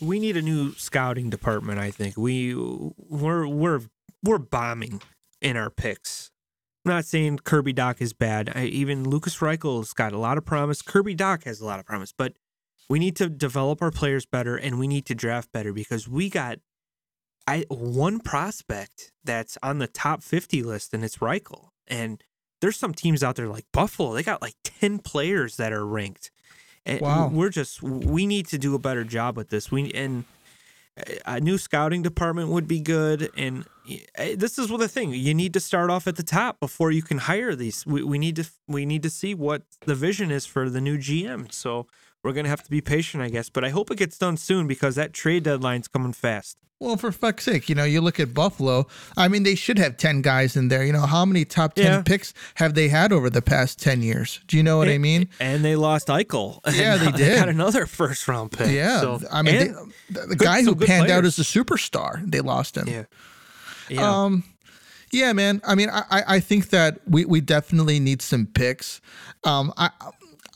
We 0.00 0.20
need 0.20 0.36
a 0.36 0.42
new 0.42 0.72
scouting 0.74 1.30
department 1.30 1.78
i 1.78 1.90
think. 1.90 2.16
We 2.16 2.54
we're 2.54 3.46
we're 3.46 3.80
we're 4.22 4.38
bombing 4.38 5.02
in 5.40 5.56
our 5.56 5.70
picks. 5.70 6.30
I'm 6.84 6.92
not 6.92 7.06
saying 7.06 7.38
Kirby 7.44 7.72
Dach 7.72 8.00
is 8.00 8.12
bad. 8.12 8.52
I, 8.54 8.64
even 8.66 9.08
Lukas 9.08 9.40
Reichel's 9.40 9.94
got 9.94 10.12
a 10.12 10.18
lot 10.18 10.36
of 10.36 10.44
promise. 10.44 10.82
Kirby 10.82 11.16
Dach 11.16 11.44
has 11.44 11.60
a 11.60 11.64
lot 11.64 11.80
of 11.80 11.86
promise, 11.86 12.12
but 12.12 12.34
we 12.88 12.98
need 12.98 13.16
to 13.16 13.28
develop 13.28 13.82
our 13.82 13.90
players 13.90 14.26
better 14.26 14.56
and 14.56 14.78
we 14.78 14.86
need 14.86 15.06
to 15.06 15.14
draft 15.14 15.52
better 15.52 15.72
because 15.72 16.08
we 16.08 16.28
got 16.28 16.58
I 17.46 17.64
one 17.68 18.20
prospect 18.20 19.12
that's 19.22 19.58
on 19.62 19.78
the 19.78 19.86
top 19.86 20.22
50 20.22 20.62
list 20.62 20.94
and 20.94 21.04
it's 21.04 21.18
Reichel. 21.18 21.68
And 21.86 22.22
there's 22.60 22.78
some 22.78 22.94
teams 22.94 23.22
out 23.22 23.36
there 23.36 23.48
like 23.48 23.66
Buffalo, 23.72 24.14
they 24.14 24.22
got 24.22 24.40
like 24.40 24.54
10 24.64 25.00
players 25.00 25.56
that 25.56 25.72
are 25.72 25.86
ranked. 25.86 26.30
And 26.86 27.00
wow. 27.00 27.30
we're 27.32 27.50
just 27.50 27.82
we 27.82 28.26
need 28.26 28.46
to 28.48 28.58
do 28.58 28.74
a 28.74 28.78
better 28.78 29.04
job 29.04 29.36
with 29.36 29.48
this. 29.48 29.70
We 29.70 29.90
and 29.92 30.24
a 31.26 31.40
new 31.40 31.58
scouting 31.58 32.02
department 32.02 32.48
would 32.50 32.68
be 32.68 32.80
good 32.80 33.28
and 33.36 33.66
eh, 34.16 34.36
this 34.36 34.58
is 34.58 34.70
what 34.70 34.78
the 34.78 34.88
thing 34.88 35.10
you 35.10 35.34
need 35.34 35.52
to 35.52 35.58
start 35.58 35.90
off 35.90 36.06
at 36.06 36.14
the 36.14 36.22
top 36.22 36.60
before 36.60 36.92
you 36.92 37.02
can 37.02 37.18
hire 37.18 37.56
these 37.56 37.84
we, 37.84 38.04
we 38.04 38.16
need 38.16 38.36
to 38.36 38.48
we 38.68 38.86
need 38.86 39.02
to 39.02 39.10
see 39.10 39.34
what 39.34 39.62
the 39.86 39.94
vision 39.94 40.30
is 40.30 40.46
for 40.46 40.70
the 40.70 40.80
new 40.80 40.96
gm 40.96 41.52
so 41.52 41.86
we're 42.24 42.32
gonna 42.32 42.48
have 42.48 42.64
to 42.64 42.70
be 42.70 42.80
patient, 42.80 43.22
I 43.22 43.28
guess. 43.28 43.50
But 43.50 43.64
I 43.64 43.68
hope 43.68 43.90
it 43.90 43.98
gets 43.98 44.18
done 44.18 44.36
soon 44.36 44.66
because 44.66 44.96
that 44.96 45.12
trade 45.12 45.44
deadline's 45.44 45.86
coming 45.86 46.12
fast. 46.12 46.56
Well, 46.80 46.96
for 46.96 47.12
fuck's 47.12 47.44
sake, 47.44 47.68
you 47.68 47.74
know, 47.74 47.84
you 47.84 48.00
look 48.00 48.18
at 48.18 48.34
Buffalo. 48.34 48.88
I 49.16 49.28
mean, 49.28 49.44
they 49.44 49.54
should 49.54 49.78
have 49.78 49.96
ten 49.96 50.22
guys 50.22 50.56
in 50.56 50.68
there. 50.68 50.84
You 50.84 50.92
know, 50.92 51.06
how 51.06 51.24
many 51.24 51.44
top 51.44 51.74
ten 51.74 51.84
yeah. 51.84 52.02
picks 52.02 52.34
have 52.56 52.74
they 52.74 52.88
had 52.88 53.12
over 53.12 53.30
the 53.30 53.42
past 53.42 53.80
ten 53.80 54.02
years? 54.02 54.40
Do 54.48 54.56
you 54.56 54.62
know 54.62 54.78
what 54.78 54.88
and, 54.88 54.94
I 54.94 54.98
mean? 54.98 55.28
And 55.38 55.64
they 55.64 55.76
lost 55.76 56.08
Eichel. 56.08 56.60
Yeah, 56.74 56.96
they 56.96 57.12
did. 57.12 57.32
They 57.32 57.36
Got 57.36 57.48
another 57.48 57.86
first 57.86 58.26
round 58.26 58.50
pick. 58.50 58.70
Yeah, 58.70 59.00
so, 59.00 59.20
I 59.30 59.42
mean, 59.42 59.58
they, 59.58 59.68
the, 60.10 60.26
the 60.26 60.36
good, 60.36 60.44
guy 60.44 60.62
who 60.62 60.74
panned 60.74 61.06
players. 61.06 61.10
out 61.10 61.24
as 61.24 61.38
a 61.38 61.42
superstar, 61.42 62.28
they 62.28 62.40
lost 62.40 62.76
him. 62.76 62.88
Yeah. 62.88 63.04
Yeah. 63.88 64.22
Um, 64.24 64.44
yeah, 65.12 65.32
man. 65.32 65.60
I 65.64 65.76
mean, 65.76 65.90
I, 65.90 66.24
I 66.26 66.40
think 66.40 66.70
that 66.70 66.98
we, 67.06 67.24
we 67.24 67.40
definitely 67.40 68.00
need 68.00 68.20
some 68.20 68.46
picks. 68.46 69.00
Um, 69.44 69.72
I 69.76 69.90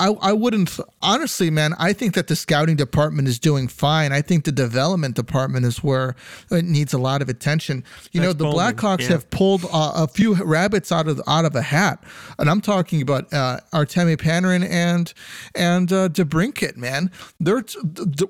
I, 0.01 0.11
I 0.21 0.33
wouldn't 0.33 0.79
honestly, 1.03 1.51
man. 1.51 1.75
I 1.79 1.93
think 1.93 2.15
that 2.15 2.29
the 2.29 2.37
scouting 2.37 2.77
department 2.77 3.27
is 3.27 3.39
doing 3.39 3.67
fine. 3.67 4.13
I 4.13 4.23
think 4.23 4.45
the 4.45 4.53
development 4.53 5.17
department 5.17 5.67
is 5.67 5.83
where 5.83 6.15
it 6.51 6.65
needs 6.65 6.93
a 6.93 6.99
lot 6.99 7.21
of 7.21 7.29
attention. 7.29 7.85
You 8.13 8.21
That's 8.21 8.39
know, 8.39 8.51
the 8.51 8.57
Blackhawks 8.57 9.03
yeah. 9.03 9.09
have 9.09 9.31
pulled 9.31 9.65
uh, 9.65 9.93
a 9.97 10.07
few 10.07 10.35
rabbits 10.35 10.93
out 10.93 11.09
of 11.09 11.21
out 11.27 11.45
of 11.45 11.57
a 11.57 11.63
hat, 11.63 12.03
and 12.39 12.49
I'm 12.49 12.61
talking 12.61 13.03
about 13.03 13.33
uh, 13.33 13.59
Artemi 13.73 14.17
Panarin 14.17 14.69
and 14.69 15.13
and 15.57 15.93
uh, 15.93 16.09
DeBrincat. 16.09 16.77
Man, 16.77 17.11
they're 17.41 17.65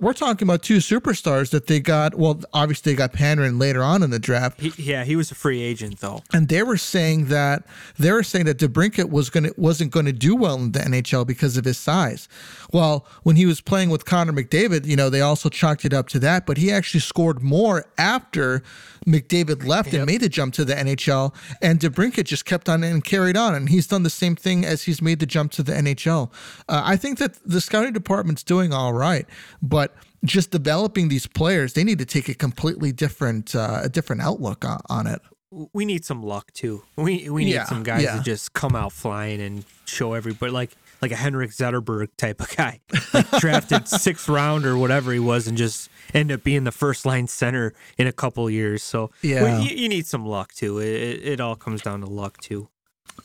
we're 0.00 0.14
talking 0.14 0.46
about 0.46 0.62
two 0.62 0.78
superstars 0.78 1.50
that 1.50 1.66
they 1.66 1.80
got. 1.80 2.14
Well, 2.14 2.40
obviously 2.54 2.92
they 2.92 2.96
got 2.96 3.12
Panarin 3.12 3.60
later 3.60 3.82
on 3.82 4.02
in 4.02 4.10
the 4.10 4.18
draft. 4.18 4.60
He, 4.60 4.72
yeah, 4.82 5.04
he 5.04 5.16
was 5.16 5.30
a 5.30 5.34
free 5.34 5.60
agent 5.60 6.00
though, 6.00 6.22
and 6.32 6.48
they 6.48 6.62
were 6.62 6.78
saying 6.78 7.26
that 7.26 7.66
they 7.98 8.10
were 8.10 8.22
saying 8.22 8.46
that 8.46 8.56
DeBrincat 8.56 9.10
was 9.10 9.28
gonna 9.28 9.50
wasn't 9.58 9.90
going 9.90 10.06
to 10.06 10.12
do 10.12 10.34
well 10.34 10.54
in 10.54 10.72
the 10.72 10.80
NHL 10.80 11.26
because 11.26 11.57
of 11.58 11.64
his 11.64 11.76
size. 11.76 12.28
Well, 12.72 13.06
when 13.22 13.36
he 13.36 13.46
was 13.46 13.60
playing 13.60 13.90
with 13.90 14.04
Connor 14.04 14.32
McDavid, 14.32 14.86
you 14.86 14.96
know, 14.96 15.10
they 15.10 15.20
also 15.20 15.48
chalked 15.48 15.84
it 15.84 15.92
up 15.92 16.08
to 16.08 16.18
that, 16.20 16.46
but 16.46 16.56
he 16.56 16.70
actually 16.70 17.00
scored 17.00 17.42
more 17.42 17.86
after 17.98 18.62
McDavid 19.06 19.66
left 19.66 19.92
yep. 19.92 20.00
and 20.00 20.06
made 20.06 20.20
the 20.20 20.28
jump 20.28 20.54
to 20.54 20.64
the 20.64 20.74
NHL. 20.74 21.34
And 21.60 21.80
DeBrincat 21.80 22.24
just 22.24 22.44
kept 22.44 22.68
on 22.68 22.82
and 22.82 23.04
carried 23.04 23.36
on. 23.36 23.54
And 23.54 23.68
he's 23.68 23.86
done 23.86 24.02
the 24.02 24.10
same 24.10 24.36
thing 24.36 24.64
as 24.64 24.84
he's 24.84 25.02
made 25.02 25.20
the 25.20 25.26
jump 25.26 25.52
to 25.52 25.62
the 25.62 25.72
NHL. 25.72 26.30
Uh, 26.68 26.82
I 26.84 26.96
think 26.96 27.18
that 27.18 27.34
the 27.44 27.60
scouting 27.60 27.92
department's 27.92 28.42
doing 28.42 28.72
all 28.72 28.92
right, 28.92 29.26
but 29.62 29.94
just 30.24 30.50
developing 30.50 31.08
these 31.08 31.26
players, 31.26 31.74
they 31.74 31.84
need 31.84 31.98
to 31.98 32.06
take 32.06 32.28
a 32.28 32.34
completely 32.34 32.92
different, 32.92 33.54
uh, 33.54 33.80
a 33.84 33.88
different 33.88 34.22
outlook 34.22 34.64
on, 34.64 34.80
on 34.88 35.06
it 35.06 35.20
we 35.50 35.84
need 35.84 36.04
some 36.04 36.22
luck 36.22 36.52
too. 36.52 36.82
We 36.96 37.28
we 37.30 37.44
need 37.44 37.54
yeah, 37.54 37.64
some 37.64 37.82
guys 37.82 38.02
yeah. 38.02 38.16
to 38.16 38.22
just 38.22 38.52
come 38.52 38.76
out 38.76 38.92
flying 38.92 39.40
and 39.40 39.64
show 39.86 40.12
everybody. 40.12 40.52
Like 40.52 40.76
like 41.00 41.12
a 41.12 41.16
Henrik 41.16 41.50
Zetterberg 41.50 42.08
type 42.16 42.40
of 42.40 42.54
guy, 42.56 42.80
like 43.12 43.30
drafted 43.32 43.88
sixth 43.88 44.28
round 44.28 44.66
or 44.66 44.76
whatever 44.76 45.12
he 45.12 45.18
was, 45.18 45.46
and 45.46 45.56
just 45.56 45.88
end 46.14 46.32
up 46.32 46.42
being 46.42 46.64
the 46.64 46.72
first 46.72 47.06
line 47.06 47.26
center 47.26 47.74
in 47.96 48.06
a 48.06 48.12
couple 48.12 48.48
years. 48.50 48.82
So 48.82 49.10
yeah, 49.22 49.42
well, 49.42 49.62
you, 49.62 49.76
you, 49.76 49.88
need 49.88 50.06
some 50.06 50.26
luck 50.26 50.52
too. 50.52 50.78
It, 50.78 51.20
it 51.24 51.40
all 51.40 51.56
comes 51.56 51.82
down 51.82 52.00
to 52.00 52.06
luck 52.06 52.38
too. 52.38 52.68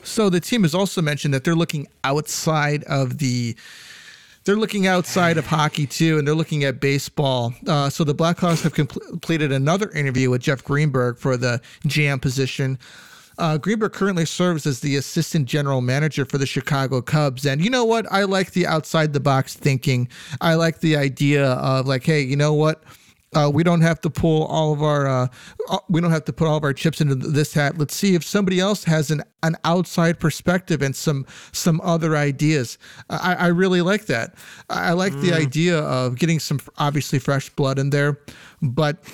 So 0.02 0.28
the 0.28 0.40
team 0.40 0.62
has 0.62 0.74
also 0.74 1.00
mentioned 1.00 1.34
that 1.34 1.44
they're 1.44 1.54
looking 1.54 1.88
outside 2.02 2.84
of 2.84 3.18
the 3.18 3.56
they're 4.44 4.56
looking 4.56 4.86
outside 4.86 5.38
of 5.38 5.46
hockey 5.46 5.86
too, 5.86 6.18
and 6.18 6.28
they're 6.28 6.34
looking 6.34 6.64
at 6.64 6.80
baseball. 6.80 7.54
Uh, 7.66 7.88
so 7.88 8.04
the 8.04 8.14
Blackhawks 8.14 8.62
have 8.62 8.74
completed 8.74 9.52
another 9.52 9.90
interview 9.90 10.30
with 10.30 10.42
Jeff 10.42 10.62
Greenberg 10.62 11.18
for 11.18 11.36
the 11.36 11.60
GM 11.86 12.20
position. 12.20 12.78
Uh, 13.38 13.58
currently 13.58 14.24
serves 14.24 14.66
as 14.66 14.80
the 14.80 14.96
assistant 14.96 15.46
general 15.46 15.80
manager 15.80 16.24
for 16.24 16.38
the 16.38 16.46
Chicago 16.46 17.00
Cubs. 17.00 17.44
And 17.46 17.62
you 17.62 17.70
know 17.70 17.84
what? 17.84 18.10
I 18.12 18.24
like 18.24 18.52
the 18.52 18.66
outside 18.66 19.12
the 19.12 19.20
box 19.20 19.54
thinking. 19.54 20.08
I 20.40 20.54
like 20.54 20.80
the 20.80 20.96
idea 20.96 21.52
of 21.52 21.86
like, 21.86 22.04
hey, 22.04 22.20
you 22.20 22.36
know 22.36 22.54
what? 22.54 22.82
Uh, 23.34 23.50
we 23.52 23.64
don't 23.64 23.80
have 23.80 24.00
to 24.00 24.10
pull 24.10 24.44
all 24.44 24.72
of 24.72 24.82
our 24.82 25.06
uh, 25.08 25.26
uh 25.68 25.78
we 25.88 26.00
don't 26.00 26.12
have 26.12 26.24
to 26.24 26.32
put 26.32 26.46
all 26.46 26.56
of 26.56 26.62
our 26.62 26.72
chips 26.72 27.00
into 27.00 27.14
this 27.14 27.52
hat 27.52 27.76
let's 27.78 27.94
see 27.94 28.14
if 28.14 28.24
somebody 28.24 28.60
else 28.60 28.84
has 28.84 29.10
an, 29.10 29.22
an 29.42 29.56
outside 29.64 30.20
perspective 30.20 30.82
and 30.82 30.94
some 30.94 31.26
some 31.50 31.80
other 31.82 32.16
ideas 32.16 32.78
i, 33.10 33.34
I 33.34 33.46
really 33.48 33.82
like 33.82 34.06
that 34.06 34.36
i 34.70 34.92
like 34.92 35.12
mm. 35.14 35.22
the 35.22 35.32
idea 35.32 35.78
of 35.80 36.16
getting 36.16 36.38
some 36.38 36.60
obviously 36.78 37.18
fresh 37.18 37.50
blood 37.50 37.78
in 37.78 37.90
there 37.90 38.20
but 38.62 39.04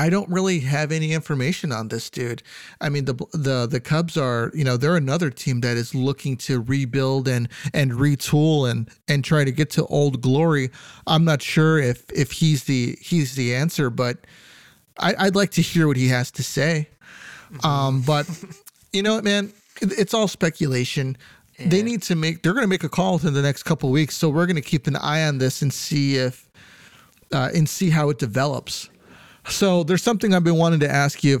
I 0.00 0.08
don't 0.08 0.30
really 0.30 0.60
have 0.60 0.92
any 0.92 1.12
information 1.12 1.72
on 1.72 1.88
this 1.88 2.08
dude. 2.08 2.42
I 2.80 2.88
mean, 2.88 3.04
the 3.04 3.14
the 3.32 3.66
the 3.66 3.80
Cubs 3.80 4.16
are, 4.16 4.50
you 4.54 4.64
know, 4.64 4.78
they're 4.78 4.96
another 4.96 5.28
team 5.28 5.60
that 5.60 5.76
is 5.76 5.94
looking 5.94 6.38
to 6.38 6.62
rebuild 6.62 7.28
and 7.28 7.50
and 7.74 7.92
retool 7.92 8.70
and 8.70 8.88
and 9.08 9.22
try 9.22 9.44
to 9.44 9.52
get 9.52 9.68
to 9.72 9.84
old 9.86 10.22
glory. 10.22 10.70
I'm 11.06 11.26
not 11.26 11.42
sure 11.42 11.78
if 11.78 12.10
if 12.12 12.32
he's 12.32 12.64
the 12.64 12.96
he's 12.98 13.34
the 13.34 13.54
answer, 13.54 13.90
but 13.90 14.26
I, 14.98 15.24
would 15.24 15.36
like 15.36 15.50
to 15.52 15.62
hear 15.62 15.86
what 15.86 15.98
he 15.98 16.08
has 16.08 16.30
to 16.32 16.42
say. 16.42 16.88
Um, 17.62 18.00
but 18.00 18.26
you 18.92 19.02
know 19.02 19.16
what, 19.16 19.24
man, 19.24 19.52
it's 19.82 20.14
all 20.14 20.28
speculation. 20.28 21.18
Yeah. 21.58 21.68
They 21.68 21.82
need 21.82 22.02
to 22.04 22.14
make. 22.14 22.42
They're 22.42 22.54
going 22.54 22.64
to 22.64 22.68
make 22.68 22.84
a 22.84 22.88
call 22.88 23.14
within 23.14 23.34
the 23.34 23.42
next 23.42 23.64
couple 23.64 23.90
weeks, 23.90 24.16
so 24.16 24.30
we're 24.30 24.46
going 24.46 24.56
to 24.56 24.62
keep 24.62 24.86
an 24.86 24.96
eye 24.96 25.24
on 25.24 25.36
this 25.36 25.60
and 25.60 25.70
see 25.70 26.16
if 26.16 26.48
uh, 27.32 27.50
and 27.54 27.68
see 27.68 27.90
how 27.90 28.08
it 28.08 28.18
develops. 28.18 28.88
So 29.48 29.82
there's 29.82 30.02
something 30.02 30.34
I've 30.34 30.44
been 30.44 30.56
wanting 30.56 30.80
to 30.80 30.90
ask 30.90 31.24
you 31.24 31.40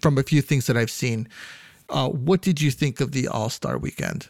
from 0.00 0.18
a 0.18 0.22
few 0.22 0.42
things 0.42 0.66
that 0.66 0.76
I've 0.76 0.90
seen. 0.90 1.28
Uh, 1.88 2.08
what 2.08 2.40
did 2.40 2.60
you 2.60 2.70
think 2.70 3.00
of 3.00 3.12
the 3.12 3.28
All 3.28 3.50
Star 3.50 3.78
Weekend? 3.78 4.28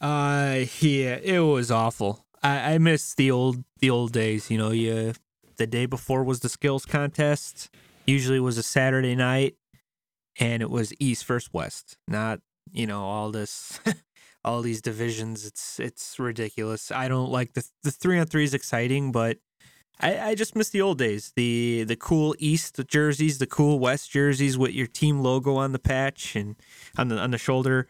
Uh, 0.00 0.64
yeah, 0.80 1.16
it 1.22 1.40
was 1.40 1.70
awful. 1.70 2.24
I, 2.42 2.74
I 2.74 2.78
miss 2.78 3.14
the 3.14 3.30
old 3.30 3.64
the 3.80 3.90
old 3.90 4.12
days. 4.12 4.50
You 4.50 4.58
know, 4.58 4.70
you 4.70 5.14
the 5.56 5.66
day 5.66 5.86
before 5.86 6.24
was 6.24 6.40
the 6.40 6.48
skills 6.48 6.84
contest. 6.84 7.70
Usually 8.06 8.40
was 8.40 8.58
a 8.58 8.62
Saturday 8.62 9.14
night, 9.14 9.56
and 10.38 10.62
it 10.62 10.70
was 10.70 10.92
East 10.98 11.24
versus 11.24 11.52
West. 11.52 11.96
Not 12.08 12.40
you 12.72 12.86
know 12.86 13.04
all 13.04 13.30
this. 13.30 13.80
all 14.44 14.60
these 14.60 14.82
divisions 14.82 15.46
it's 15.46 15.78
it's 15.78 16.18
ridiculous 16.18 16.90
i 16.90 17.06
don't 17.06 17.30
like 17.30 17.52
the 17.52 17.64
the 17.84 17.92
three 17.92 18.18
on 18.18 18.26
three 18.26 18.42
is 18.42 18.54
exciting 18.54 19.12
but 19.12 19.38
I, 20.02 20.30
I 20.30 20.34
just 20.34 20.56
miss 20.56 20.68
the 20.68 20.82
old 20.82 20.98
days. 20.98 21.32
The 21.36 21.84
the 21.84 21.96
cool 21.96 22.34
East 22.38 22.80
jerseys, 22.88 23.38
the 23.38 23.46
cool 23.46 23.78
West 23.78 24.10
jerseys 24.10 24.58
with 24.58 24.72
your 24.72 24.88
team 24.88 25.20
logo 25.20 25.54
on 25.56 25.72
the 25.72 25.78
patch 25.78 26.34
and 26.34 26.56
on 26.98 27.08
the 27.08 27.18
on 27.18 27.30
the 27.30 27.38
shoulder. 27.38 27.86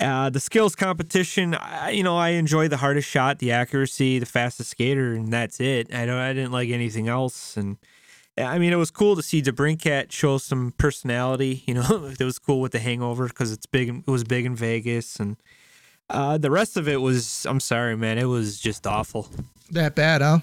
Uh, 0.00 0.30
the 0.30 0.38
skills 0.38 0.76
competition, 0.76 1.56
I, 1.56 1.90
you 1.90 2.04
know, 2.04 2.16
I 2.16 2.30
enjoy 2.30 2.68
the 2.68 2.76
hardest 2.76 3.08
shot, 3.08 3.40
the 3.40 3.50
accuracy, 3.50 4.20
the 4.20 4.26
fastest 4.26 4.70
skater, 4.70 5.14
and 5.14 5.32
that's 5.32 5.58
it. 5.58 5.92
I 5.92 6.06
don't, 6.06 6.14
I 6.18 6.32
didn't 6.32 6.52
like 6.52 6.68
anything 6.68 7.08
else. 7.08 7.56
And 7.56 7.78
I 8.36 8.60
mean, 8.60 8.72
it 8.72 8.76
was 8.76 8.92
cool 8.92 9.16
to 9.16 9.22
see 9.22 9.42
DeBrincat 9.42 10.12
show 10.12 10.38
some 10.38 10.72
personality. 10.78 11.64
You 11.66 11.74
know, 11.74 12.12
it 12.20 12.22
was 12.22 12.38
cool 12.38 12.60
with 12.60 12.72
the 12.72 12.78
Hangover 12.78 13.26
because 13.26 13.52
it's 13.52 13.66
big. 13.66 13.88
It 13.88 14.10
was 14.10 14.24
big 14.24 14.44
in 14.46 14.54
Vegas, 14.54 15.16
and 15.16 15.36
uh, 16.10 16.38
the 16.38 16.50
rest 16.50 16.76
of 16.76 16.88
it 16.88 17.00
was. 17.00 17.46
I'm 17.48 17.60
sorry, 17.60 17.96
man. 17.96 18.18
It 18.18 18.26
was 18.26 18.60
just 18.60 18.86
awful. 18.86 19.28
That 19.70 19.94
bad, 19.96 20.22
huh? 20.22 20.38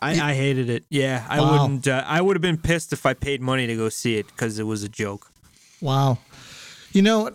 I, 0.00 0.30
I 0.30 0.34
hated 0.34 0.70
it. 0.70 0.84
Yeah, 0.88 1.26
I 1.28 1.40
wow. 1.40 1.62
wouldn't. 1.62 1.88
Uh, 1.88 2.04
I 2.06 2.20
would 2.20 2.36
have 2.36 2.42
been 2.42 2.58
pissed 2.58 2.92
if 2.92 3.04
I 3.04 3.14
paid 3.14 3.40
money 3.40 3.66
to 3.66 3.76
go 3.76 3.88
see 3.88 4.16
it 4.16 4.26
because 4.28 4.58
it 4.58 4.64
was 4.64 4.82
a 4.82 4.88
joke. 4.88 5.30
Wow. 5.80 6.18
You 6.92 7.02
know, 7.02 7.30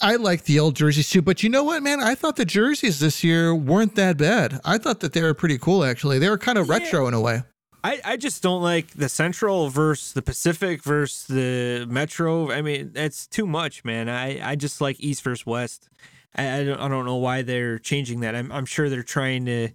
I 0.00 0.16
like 0.16 0.44
the 0.44 0.58
old 0.58 0.76
jerseys 0.76 1.08
too, 1.08 1.22
but 1.22 1.42
you 1.42 1.48
know 1.48 1.64
what, 1.64 1.82
man? 1.82 2.00
I 2.00 2.14
thought 2.14 2.36
the 2.36 2.44
jerseys 2.44 3.00
this 3.00 3.22
year 3.22 3.54
weren't 3.54 3.94
that 3.94 4.16
bad. 4.16 4.60
I 4.64 4.78
thought 4.78 5.00
that 5.00 5.12
they 5.12 5.22
were 5.22 5.34
pretty 5.34 5.58
cool, 5.58 5.84
actually. 5.84 6.18
They 6.18 6.28
were 6.28 6.38
kind 6.38 6.58
of 6.58 6.66
yeah. 6.66 6.78
retro 6.78 7.06
in 7.06 7.14
a 7.14 7.20
way. 7.20 7.42
I, 7.82 8.00
I 8.04 8.16
just 8.16 8.42
don't 8.42 8.62
like 8.62 8.92
the 8.92 9.10
Central 9.10 9.68
versus 9.68 10.14
the 10.14 10.22
Pacific 10.22 10.82
versus 10.82 11.26
the 11.26 11.86
Metro. 11.88 12.50
I 12.50 12.62
mean, 12.62 12.92
that's 12.94 13.26
too 13.26 13.46
much, 13.46 13.84
man. 13.84 14.08
I, 14.08 14.52
I 14.52 14.56
just 14.56 14.80
like 14.80 14.98
East 15.00 15.22
versus 15.22 15.44
West. 15.44 15.90
I, 16.34 16.60
I 16.60 16.64
don't, 16.64 16.80
I 16.80 16.88
don't 16.88 17.04
know 17.04 17.16
why 17.16 17.42
they're 17.42 17.78
changing 17.78 18.20
that. 18.20 18.34
I'm, 18.34 18.50
I'm 18.50 18.64
sure 18.64 18.88
they're 18.88 19.02
trying 19.02 19.44
to 19.46 19.68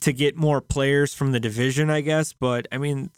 to 0.00 0.12
get 0.12 0.36
more 0.36 0.60
players 0.60 1.14
from 1.14 1.32
the 1.32 1.40
division, 1.40 1.90
I 1.90 2.00
guess. 2.00 2.32
But 2.32 2.66
I 2.70 2.78
mean, 2.78 3.10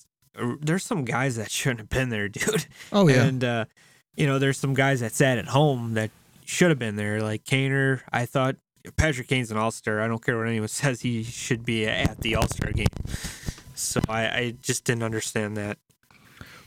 there's 0.61 0.85
some 0.85 1.05
guys 1.05 1.37
that 1.37 1.51
shouldn't 1.51 1.81
have 1.81 1.89
been 1.89 2.09
there, 2.09 2.29
dude. 2.29 2.67
Oh 2.93 3.09
yeah, 3.09 3.25
and 3.25 3.45
uh, 3.45 3.65
you 4.17 4.27
know, 4.27 4.39
there's 4.39 4.59
some 4.59 4.75
guys 4.75 5.01
that 5.01 5.13
sat 5.13 5.39
at 5.39 5.47
home 5.49 5.95
that 5.95 6.11
should 6.45 6.71
have 6.71 6.79
been 6.79 6.97
there, 6.97 7.21
like 7.21 7.45
Kaner. 7.45 8.01
I 8.13 8.27
thought 8.27 8.57
Patrick 8.97 9.29
Kane's 9.29 9.51
an 9.51 9.57
All 9.57 9.71
Star. 9.71 10.01
I 10.01 10.09
don't 10.09 10.25
care 10.25 10.39
what 10.39 10.49
anyone 10.49 10.69
says; 10.69 11.01
he 11.01 11.23
should 11.23 11.65
be 11.65 11.87
at 11.87 12.21
the 12.21 12.35
All 12.35 12.49
Star 12.49 12.73
game. 12.73 12.87
So 13.75 14.01
I, 14.09 14.29
I 14.29 14.55
just 14.61 14.85
didn't 14.85 15.05
understand 15.05 15.57
that. 15.57 15.79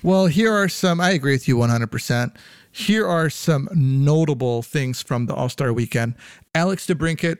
Well, 0.04 0.28
here 0.28 0.52
are 0.52 0.70
some. 0.70 1.00
I 1.00 1.12
agree 1.12 1.34
with 1.34 1.48
you 1.48 1.58
100%. 1.58 2.36
Here 2.72 3.06
are 3.06 3.30
some 3.30 3.70
notable 3.76 4.64
things 4.64 5.02
from 5.02 5.28
the 5.28 5.36
All 5.36 5.50
Star 5.50 5.72
weekend. 5.74 6.16
Alex 6.56 6.88
DeBrincat 6.88 7.38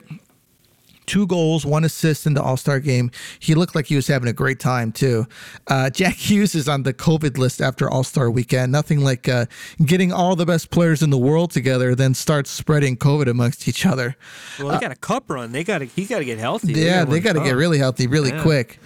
two 1.06 1.26
goals, 1.26 1.66
one 1.66 1.84
assist 1.84 2.26
in 2.26 2.34
the 2.34 2.42
All 2.42 2.56
Star 2.56 2.80
game. 2.80 3.10
He 3.38 3.54
looked 3.54 3.74
like 3.74 3.86
he 3.86 3.96
was 3.96 4.06
having 4.06 4.28
a 4.28 4.32
great 4.32 4.60
time 4.60 4.92
too. 4.92 5.26
Uh, 5.66 5.90
Jack 5.90 6.14
Hughes 6.16 6.54
is 6.54 6.68
on 6.68 6.82
the 6.82 6.94
COVID 6.94 7.38
list 7.38 7.60
after 7.60 7.90
All 7.90 8.04
Star 8.04 8.30
weekend. 8.30 8.72
Nothing 8.72 9.00
like 9.00 9.28
uh, 9.28 9.46
getting 9.84 10.12
all 10.12 10.36
the 10.36 10.46
best 10.46 10.70
players 10.70 11.02
in 11.02 11.10
the 11.10 11.18
world 11.18 11.50
together, 11.50 11.94
then 11.94 12.14
start 12.14 12.46
spreading 12.46 12.96
COVID 12.96 13.28
amongst 13.28 13.68
each 13.68 13.86
other. 13.86 14.16
Well, 14.58 14.68
they 14.68 14.76
uh, 14.76 14.80
got 14.80 14.92
a 14.92 14.96
cup 14.96 15.28
run. 15.28 15.52
They 15.52 15.64
got 15.64 15.78
to. 15.78 15.84
He 15.84 16.04
got 16.04 16.18
to 16.18 16.24
get 16.24 16.38
healthy. 16.38 16.72
Yeah, 16.72 17.04
they 17.04 17.20
got 17.20 17.34
to 17.34 17.40
get 17.40 17.56
really 17.56 17.78
healthy 17.78 18.06
really 18.06 18.30
yeah. 18.30 18.42
quick. 18.42 18.78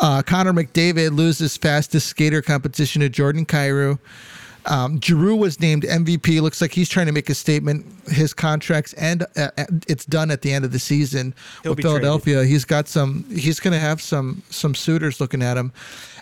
Uh, 0.00 0.22
Connor 0.22 0.52
McDavid 0.52 1.16
loses 1.16 1.56
fastest 1.56 2.06
skater 2.06 2.40
competition 2.40 3.00
to 3.00 3.08
Jordan 3.08 3.44
Kyrou. 3.44 3.98
Um, 4.68 5.00
Giroux 5.00 5.34
was 5.34 5.60
named 5.60 5.84
MVP. 5.84 6.40
Looks 6.40 6.60
like 6.60 6.72
he's 6.72 6.88
trying 6.88 7.06
to 7.06 7.12
make 7.12 7.30
a 7.30 7.34
statement. 7.34 7.86
His 8.08 8.34
contract's 8.34 8.92
and 8.94 9.22
Uh, 9.36 9.50
uh 9.56 9.64
it's 9.86 10.04
done 10.04 10.30
at 10.30 10.42
the 10.42 10.52
end 10.52 10.64
of 10.64 10.72
the 10.72 10.78
season 10.78 11.34
He'll 11.62 11.74
with 11.74 11.82
Philadelphia. 11.82 12.36
Traded. 12.36 12.50
He's 12.50 12.64
got 12.64 12.86
some. 12.86 13.24
He's 13.34 13.60
going 13.60 13.72
to 13.72 13.80
have 13.80 14.00
some 14.02 14.42
some 14.50 14.74
suitors 14.74 15.20
looking 15.20 15.42
at 15.42 15.56
him. 15.56 15.72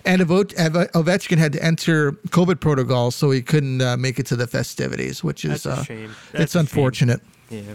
And 0.04 0.22
a 0.22 0.24
Ovechkin 0.24 1.38
had 1.38 1.52
to 1.54 1.62
enter 1.62 2.12
COVID 2.28 2.61
protocol, 2.61 3.11
so 3.11 3.32
he 3.32 3.42
couldn't 3.42 3.82
uh, 3.82 3.96
make 3.96 4.20
it 4.20 4.26
to 4.26 4.37
the 4.37 4.46
festivities, 4.46 5.24
which 5.24 5.44
is 5.44 5.66
a 5.66 5.72
uh, 5.72 5.85
it's 6.35 6.54
unfortunate. 6.54 7.20
Shame. 7.50 7.66
Yeah. 7.68 7.74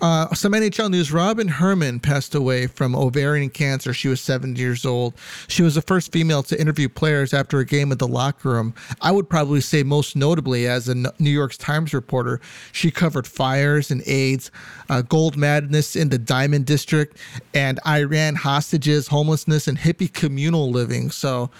Uh, 0.00 0.32
some 0.34 0.52
NHL 0.52 0.90
news. 0.90 1.12
Robin 1.12 1.48
Herman 1.48 2.00
passed 2.00 2.34
away 2.34 2.66
from 2.66 2.94
ovarian 2.94 3.50
cancer. 3.50 3.92
She 3.92 4.08
was 4.08 4.20
70 4.20 4.60
years 4.60 4.86
old. 4.86 5.14
She 5.48 5.62
was 5.62 5.74
the 5.74 5.82
first 5.82 6.12
female 6.12 6.42
to 6.44 6.60
interview 6.60 6.88
players 6.88 7.34
after 7.34 7.58
a 7.58 7.64
game 7.64 7.92
at 7.92 7.98
the 7.98 8.08
locker 8.08 8.50
room. 8.50 8.74
I 9.00 9.10
would 9.10 9.28
probably 9.28 9.60
say 9.60 9.82
most 9.82 10.16
notably 10.16 10.66
as 10.66 10.88
a 10.88 10.94
New 10.94 11.30
York 11.30 11.54
Times 11.54 11.92
reporter, 11.92 12.40
she 12.72 12.90
covered 12.90 13.26
fires 13.26 13.90
and 13.90 14.02
AIDS, 14.06 14.50
uh, 14.88 15.02
gold 15.02 15.36
madness 15.36 15.96
in 15.96 16.08
the 16.08 16.18
Diamond 16.18 16.66
District, 16.66 17.16
and 17.54 17.78
Iran 17.86 18.36
hostages, 18.36 19.08
homelessness, 19.08 19.68
and 19.68 19.78
hippie 19.78 20.12
communal 20.12 20.70
living. 20.70 21.10
So, 21.10 21.50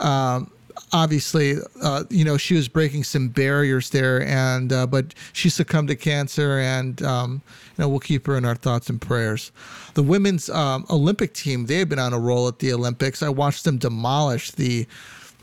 um, 0.00 0.50
obviously, 0.92 1.56
uh, 1.82 2.04
you 2.10 2.24
know, 2.24 2.36
she 2.36 2.54
was 2.54 2.68
breaking 2.68 3.04
some 3.04 3.28
barriers 3.28 3.90
there, 3.90 4.22
and 4.22 4.72
uh, 4.72 4.86
but 4.86 5.14
she 5.32 5.48
succumbed 5.50 5.88
to 5.88 5.96
cancer, 5.96 6.58
and 6.58 7.02
um, 7.02 7.42
you 7.76 7.82
know, 7.82 7.88
we'll 7.88 8.00
keep 8.00 8.26
her 8.26 8.36
in 8.36 8.44
our 8.44 8.54
thoughts 8.54 8.88
and 8.88 9.00
prayers. 9.00 9.52
The 9.94 10.02
women's 10.02 10.48
um, 10.50 10.86
Olympic 10.90 11.34
team, 11.34 11.66
they 11.66 11.78
have 11.78 11.88
been 11.88 11.98
on 11.98 12.12
a 12.12 12.18
roll 12.18 12.48
at 12.48 12.58
the 12.58 12.72
Olympics. 12.72 13.22
I 13.22 13.28
watched 13.28 13.64
them 13.64 13.78
demolish 13.78 14.52
the, 14.52 14.86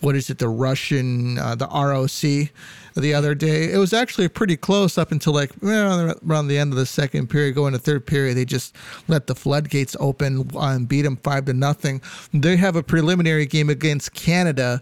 what 0.02 0.16
is 0.16 0.30
it, 0.30 0.38
the 0.38 0.50
Russian, 0.50 1.38
uh, 1.38 1.56
the 1.56 1.68
ROC 1.68 2.52
the 2.96 3.14
other 3.14 3.36
day. 3.36 3.72
It 3.72 3.78
was 3.78 3.94
actually 3.94 4.30
pretty 4.30 4.56
close 4.56 4.98
up 4.98 5.12
until 5.12 5.34
like 5.34 5.52
around 5.62 6.48
the 6.48 6.58
end 6.58 6.72
of 6.72 6.78
the 6.78 6.86
second 6.86 7.30
period, 7.30 7.56
going 7.56 7.74
to 7.74 7.80
third 7.80 8.06
period. 8.06 8.36
They 8.36 8.46
just 8.46 8.76
let 9.08 9.28
the 9.28 9.36
floodgates 9.36 9.96
open 10.00 10.50
and 10.56 10.88
beat 10.88 11.02
them 11.02 11.18
five 11.18 11.46
to 11.46 11.54
nothing. 11.54 12.02
They 12.34 12.56
have 12.56 12.76
a 12.76 12.84
preliminary 12.84 13.46
game 13.46 13.70
against 13.70 14.14
Canada 14.14 14.82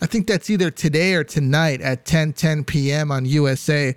I 0.00 0.06
think 0.06 0.26
that's 0.26 0.48
either 0.50 0.70
today 0.70 1.14
or 1.14 1.24
tonight 1.24 1.80
at 1.80 2.04
10 2.04 2.32
10 2.32 2.64
p.m. 2.64 3.10
on 3.10 3.24
USA. 3.24 3.94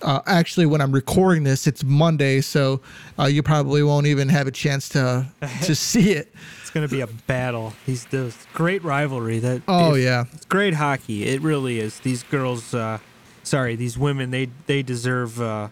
Uh, 0.00 0.20
actually, 0.26 0.66
when 0.66 0.80
I'm 0.80 0.90
recording 0.90 1.44
this, 1.44 1.66
it's 1.66 1.84
Monday, 1.84 2.40
so 2.40 2.80
uh, 3.18 3.26
you 3.26 3.42
probably 3.42 3.82
won't 3.84 4.06
even 4.06 4.28
have 4.30 4.46
a 4.46 4.50
chance 4.50 4.88
to 4.90 5.26
to 5.62 5.74
see 5.74 6.12
it. 6.12 6.32
It's 6.60 6.70
going 6.70 6.86
to 6.86 6.92
be 6.92 7.02
a 7.02 7.06
battle. 7.06 7.72
These 7.86 8.06
this 8.06 8.36
great 8.52 8.82
rivalry. 8.82 9.38
That 9.38 9.62
oh 9.68 9.94
yeah, 9.94 10.24
it's 10.32 10.44
great 10.46 10.74
hockey. 10.74 11.24
It 11.24 11.40
really 11.40 11.78
is. 11.78 12.00
These 12.00 12.24
girls, 12.24 12.74
uh, 12.74 12.98
sorry, 13.44 13.76
these 13.76 13.96
women, 13.96 14.30
they 14.30 14.48
they 14.66 14.82
deserve 14.82 15.40
uh, 15.40 15.68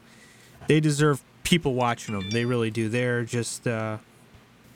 they 0.68 0.78
deserve 0.78 1.22
people 1.42 1.74
watching 1.74 2.14
them. 2.14 2.30
They 2.30 2.44
really 2.44 2.70
do. 2.70 2.88
They're 2.88 3.24
just 3.24 3.66
uh, 3.66 3.98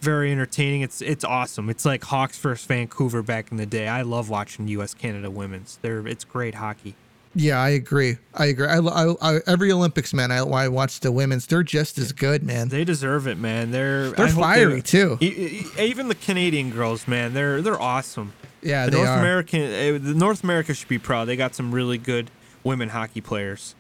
very 0.05 0.31
entertaining. 0.31 0.83
It's 0.83 1.01
it's 1.01 1.25
awesome. 1.25 1.71
It's 1.71 1.85
like 1.85 2.05
Hawks 2.05 2.39
versus 2.39 2.67
Vancouver 2.67 3.23
back 3.23 3.51
in 3.51 3.57
the 3.57 3.67
day. 3.67 3.89
I 3.89 4.03
love 4.03 4.29
watching 4.29 4.69
U.S. 4.69 4.95
Canada 4.95 5.31
women's. 5.31 5.79
They're 5.83 6.07
it's 6.07 6.25
great 6.25 6.57
hockey. 6.57 6.95
Yeah, 7.37 7.59
I 7.61 7.71
agree. 7.71 8.19
I 8.33 8.47
agree. 8.47 8.67
I, 8.69 8.79
I, 8.79 9.15
I 9.21 9.41
every 9.49 9.73
Olympics, 9.73 10.15
man. 10.15 10.31
I, 10.31 10.39
I 10.39 10.69
watch 10.69 11.01
the 11.01 11.11
women's. 11.11 11.47
They're 11.47 11.65
just 11.65 11.99
as 11.99 12.13
good, 12.13 12.45
man. 12.45 12.69
They 12.69 12.85
deserve 12.85 13.27
it, 13.27 13.39
man. 13.39 13.73
They're 13.73 14.11
they're 14.13 14.29
fiery 14.29 14.83
too. 14.83 15.19
Even 15.21 16.09
the 16.09 16.15
Canadian 16.15 16.71
girls, 16.71 17.09
man. 17.09 17.35
They're 17.35 17.61
they're 17.61 17.81
awesome. 17.81 18.33
Yeah, 18.63 18.85
the 18.85 18.93
they 18.93 18.97
North 18.99 19.09
are. 19.09 19.19
American, 19.19 19.61
eh, 19.61 19.99
the 19.99 20.15
North 20.15 20.45
America 20.45 20.75
should 20.75 20.89
be 20.89 20.99
proud. 20.99 21.25
They 21.27 21.37
got 21.37 21.55
some 21.55 21.75
really 21.75 21.99
good 21.99 22.31
women 22.63 22.91
hockey 22.91 23.21
players. 23.21 23.75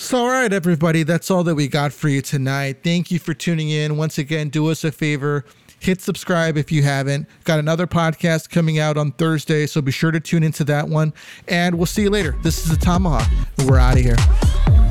So, 0.00 0.16
all 0.16 0.28
right, 0.28 0.50
everybody, 0.50 1.02
that's 1.02 1.30
all 1.30 1.44
that 1.44 1.54
we 1.54 1.68
got 1.68 1.92
for 1.92 2.08
you 2.08 2.22
tonight. 2.22 2.78
Thank 2.82 3.10
you 3.10 3.18
for 3.18 3.34
tuning 3.34 3.68
in. 3.68 3.98
Once 3.98 4.16
again, 4.16 4.48
do 4.48 4.68
us 4.68 4.82
a 4.82 4.90
favor 4.90 5.44
hit 5.78 6.00
subscribe 6.00 6.56
if 6.56 6.70
you 6.70 6.82
haven't. 6.82 7.26
Got 7.44 7.58
another 7.58 7.86
podcast 7.86 8.50
coming 8.50 8.78
out 8.78 8.96
on 8.96 9.12
Thursday, 9.12 9.66
so 9.66 9.80
be 9.82 9.92
sure 9.92 10.10
to 10.10 10.20
tune 10.20 10.42
into 10.42 10.64
that 10.64 10.88
one. 10.88 11.12
And 11.48 11.76
we'll 11.76 11.86
see 11.86 12.02
you 12.02 12.10
later. 12.10 12.36
This 12.42 12.64
is 12.64 12.70
the 12.70 12.76
Tomahawk. 12.76 13.28
We're 13.66 13.78
out 13.78 13.98
of 13.98 14.02
here. 14.02 14.89